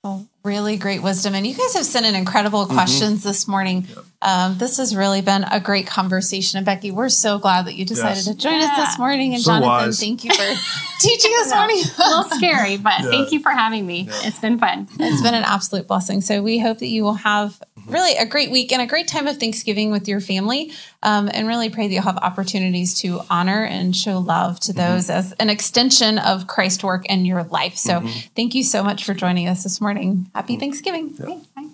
Well, 0.04 0.28
really 0.46 0.78
great 0.78 1.02
wisdom. 1.02 1.34
And 1.34 1.46
you 1.46 1.56
guys 1.56 1.74
have 1.74 1.86
sent 1.86 2.06
in 2.06 2.16
incredible 2.16 2.66
Mm-hmm. 2.66 2.74
questions 2.76 3.24
this 3.24 3.48
morning. 3.48 3.88
Um, 4.22 4.58
this 4.58 4.78
has 4.78 4.96
really 4.96 5.22
been 5.22 5.44
a 5.44 5.60
great 5.60 5.88
conversation. 5.88 6.58
And 6.58 6.66
Becky, 6.66 6.90
we're 6.92 7.10
so 7.10 7.38
glad 7.38 7.66
that 7.66 7.76
you 7.76 7.86
decided 7.86 8.18
Yes. 8.18 8.26
to 8.26 8.36
join 8.36 8.62
us 8.62 8.76
this 8.78 8.98
morning. 9.00 9.34
And 9.34 9.42
So 9.44 9.52
Jonathan, 9.52 9.68
wise. 9.70 10.00
thank 10.00 10.24
you 10.24 10.32
for 10.32 10.62
teaching 11.00 11.32
us 11.42 11.54
morning. 11.54 11.78
a 12.00 12.08
little 12.08 12.24
scary, 12.38 12.78
but 12.78 13.02
thank 13.02 13.32
you 13.32 13.40
for 13.42 13.52
having 13.52 13.86
me. 13.86 14.08
It's 14.24 14.40
been 14.40 14.58
fun. 14.58 14.88
It's 15.00 15.22
been 15.22 15.34
an 15.36 15.44
absolute 15.44 15.88
blessing. 15.88 16.22
So 16.22 16.42
we 16.42 16.60
hope 16.60 16.80
that 16.80 16.88
you 16.88 17.04
will 17.04 17.14
have 17.16 17.62
really 17.88 18.16
a 18.18 18.26
great 18.26 18.50
week 18.50 18.72
and 18.72 18.82
a 18.82 18.88
great 18.88 19.08
time 19.08 19.28
of 19.28 19.38
Thanksgiving 19.38 19.92
with 19.92 20.08
your 20.08 20.20
family, 20.20 20.72
um, 21.04 21.30
and 21.32 21.48
really 21.48 21.70
pray 21.70 21.88
that 21.88 21.94
you'll 21.94 22.02
have 22.02 22.18
opportunities 22.18 23.00
to 23.02 23.22
honor 23.30 23.64
and 23.64 23.96
show 23.96 24.18
love 24.18 24.60
to 24.62 24.74
those 24.74 25.08
as 25.12 25.34
an 25.34 25.52
extension 25.52 26.18
of 26.18 26.48
Christ 26.48 26.84
work 26.84 27.06
in 27.06 27.26
your 27.26 27.44
life. 27.44 27.76
So 27.76 28.02
thank 28.36 28.56
you 28.56 28.64
so 28.64 28.84
much 28.84 29.04
for 29.06 29.14
joining 29.14 29.48
us 29.48 29.62
this 29.62 29.80
morning. 29.80 30.32
Happy 30.36 30.58
mm. 30.58 30.60
Thanksgiving. 30.60 31.10
Bye. 31.56 31.68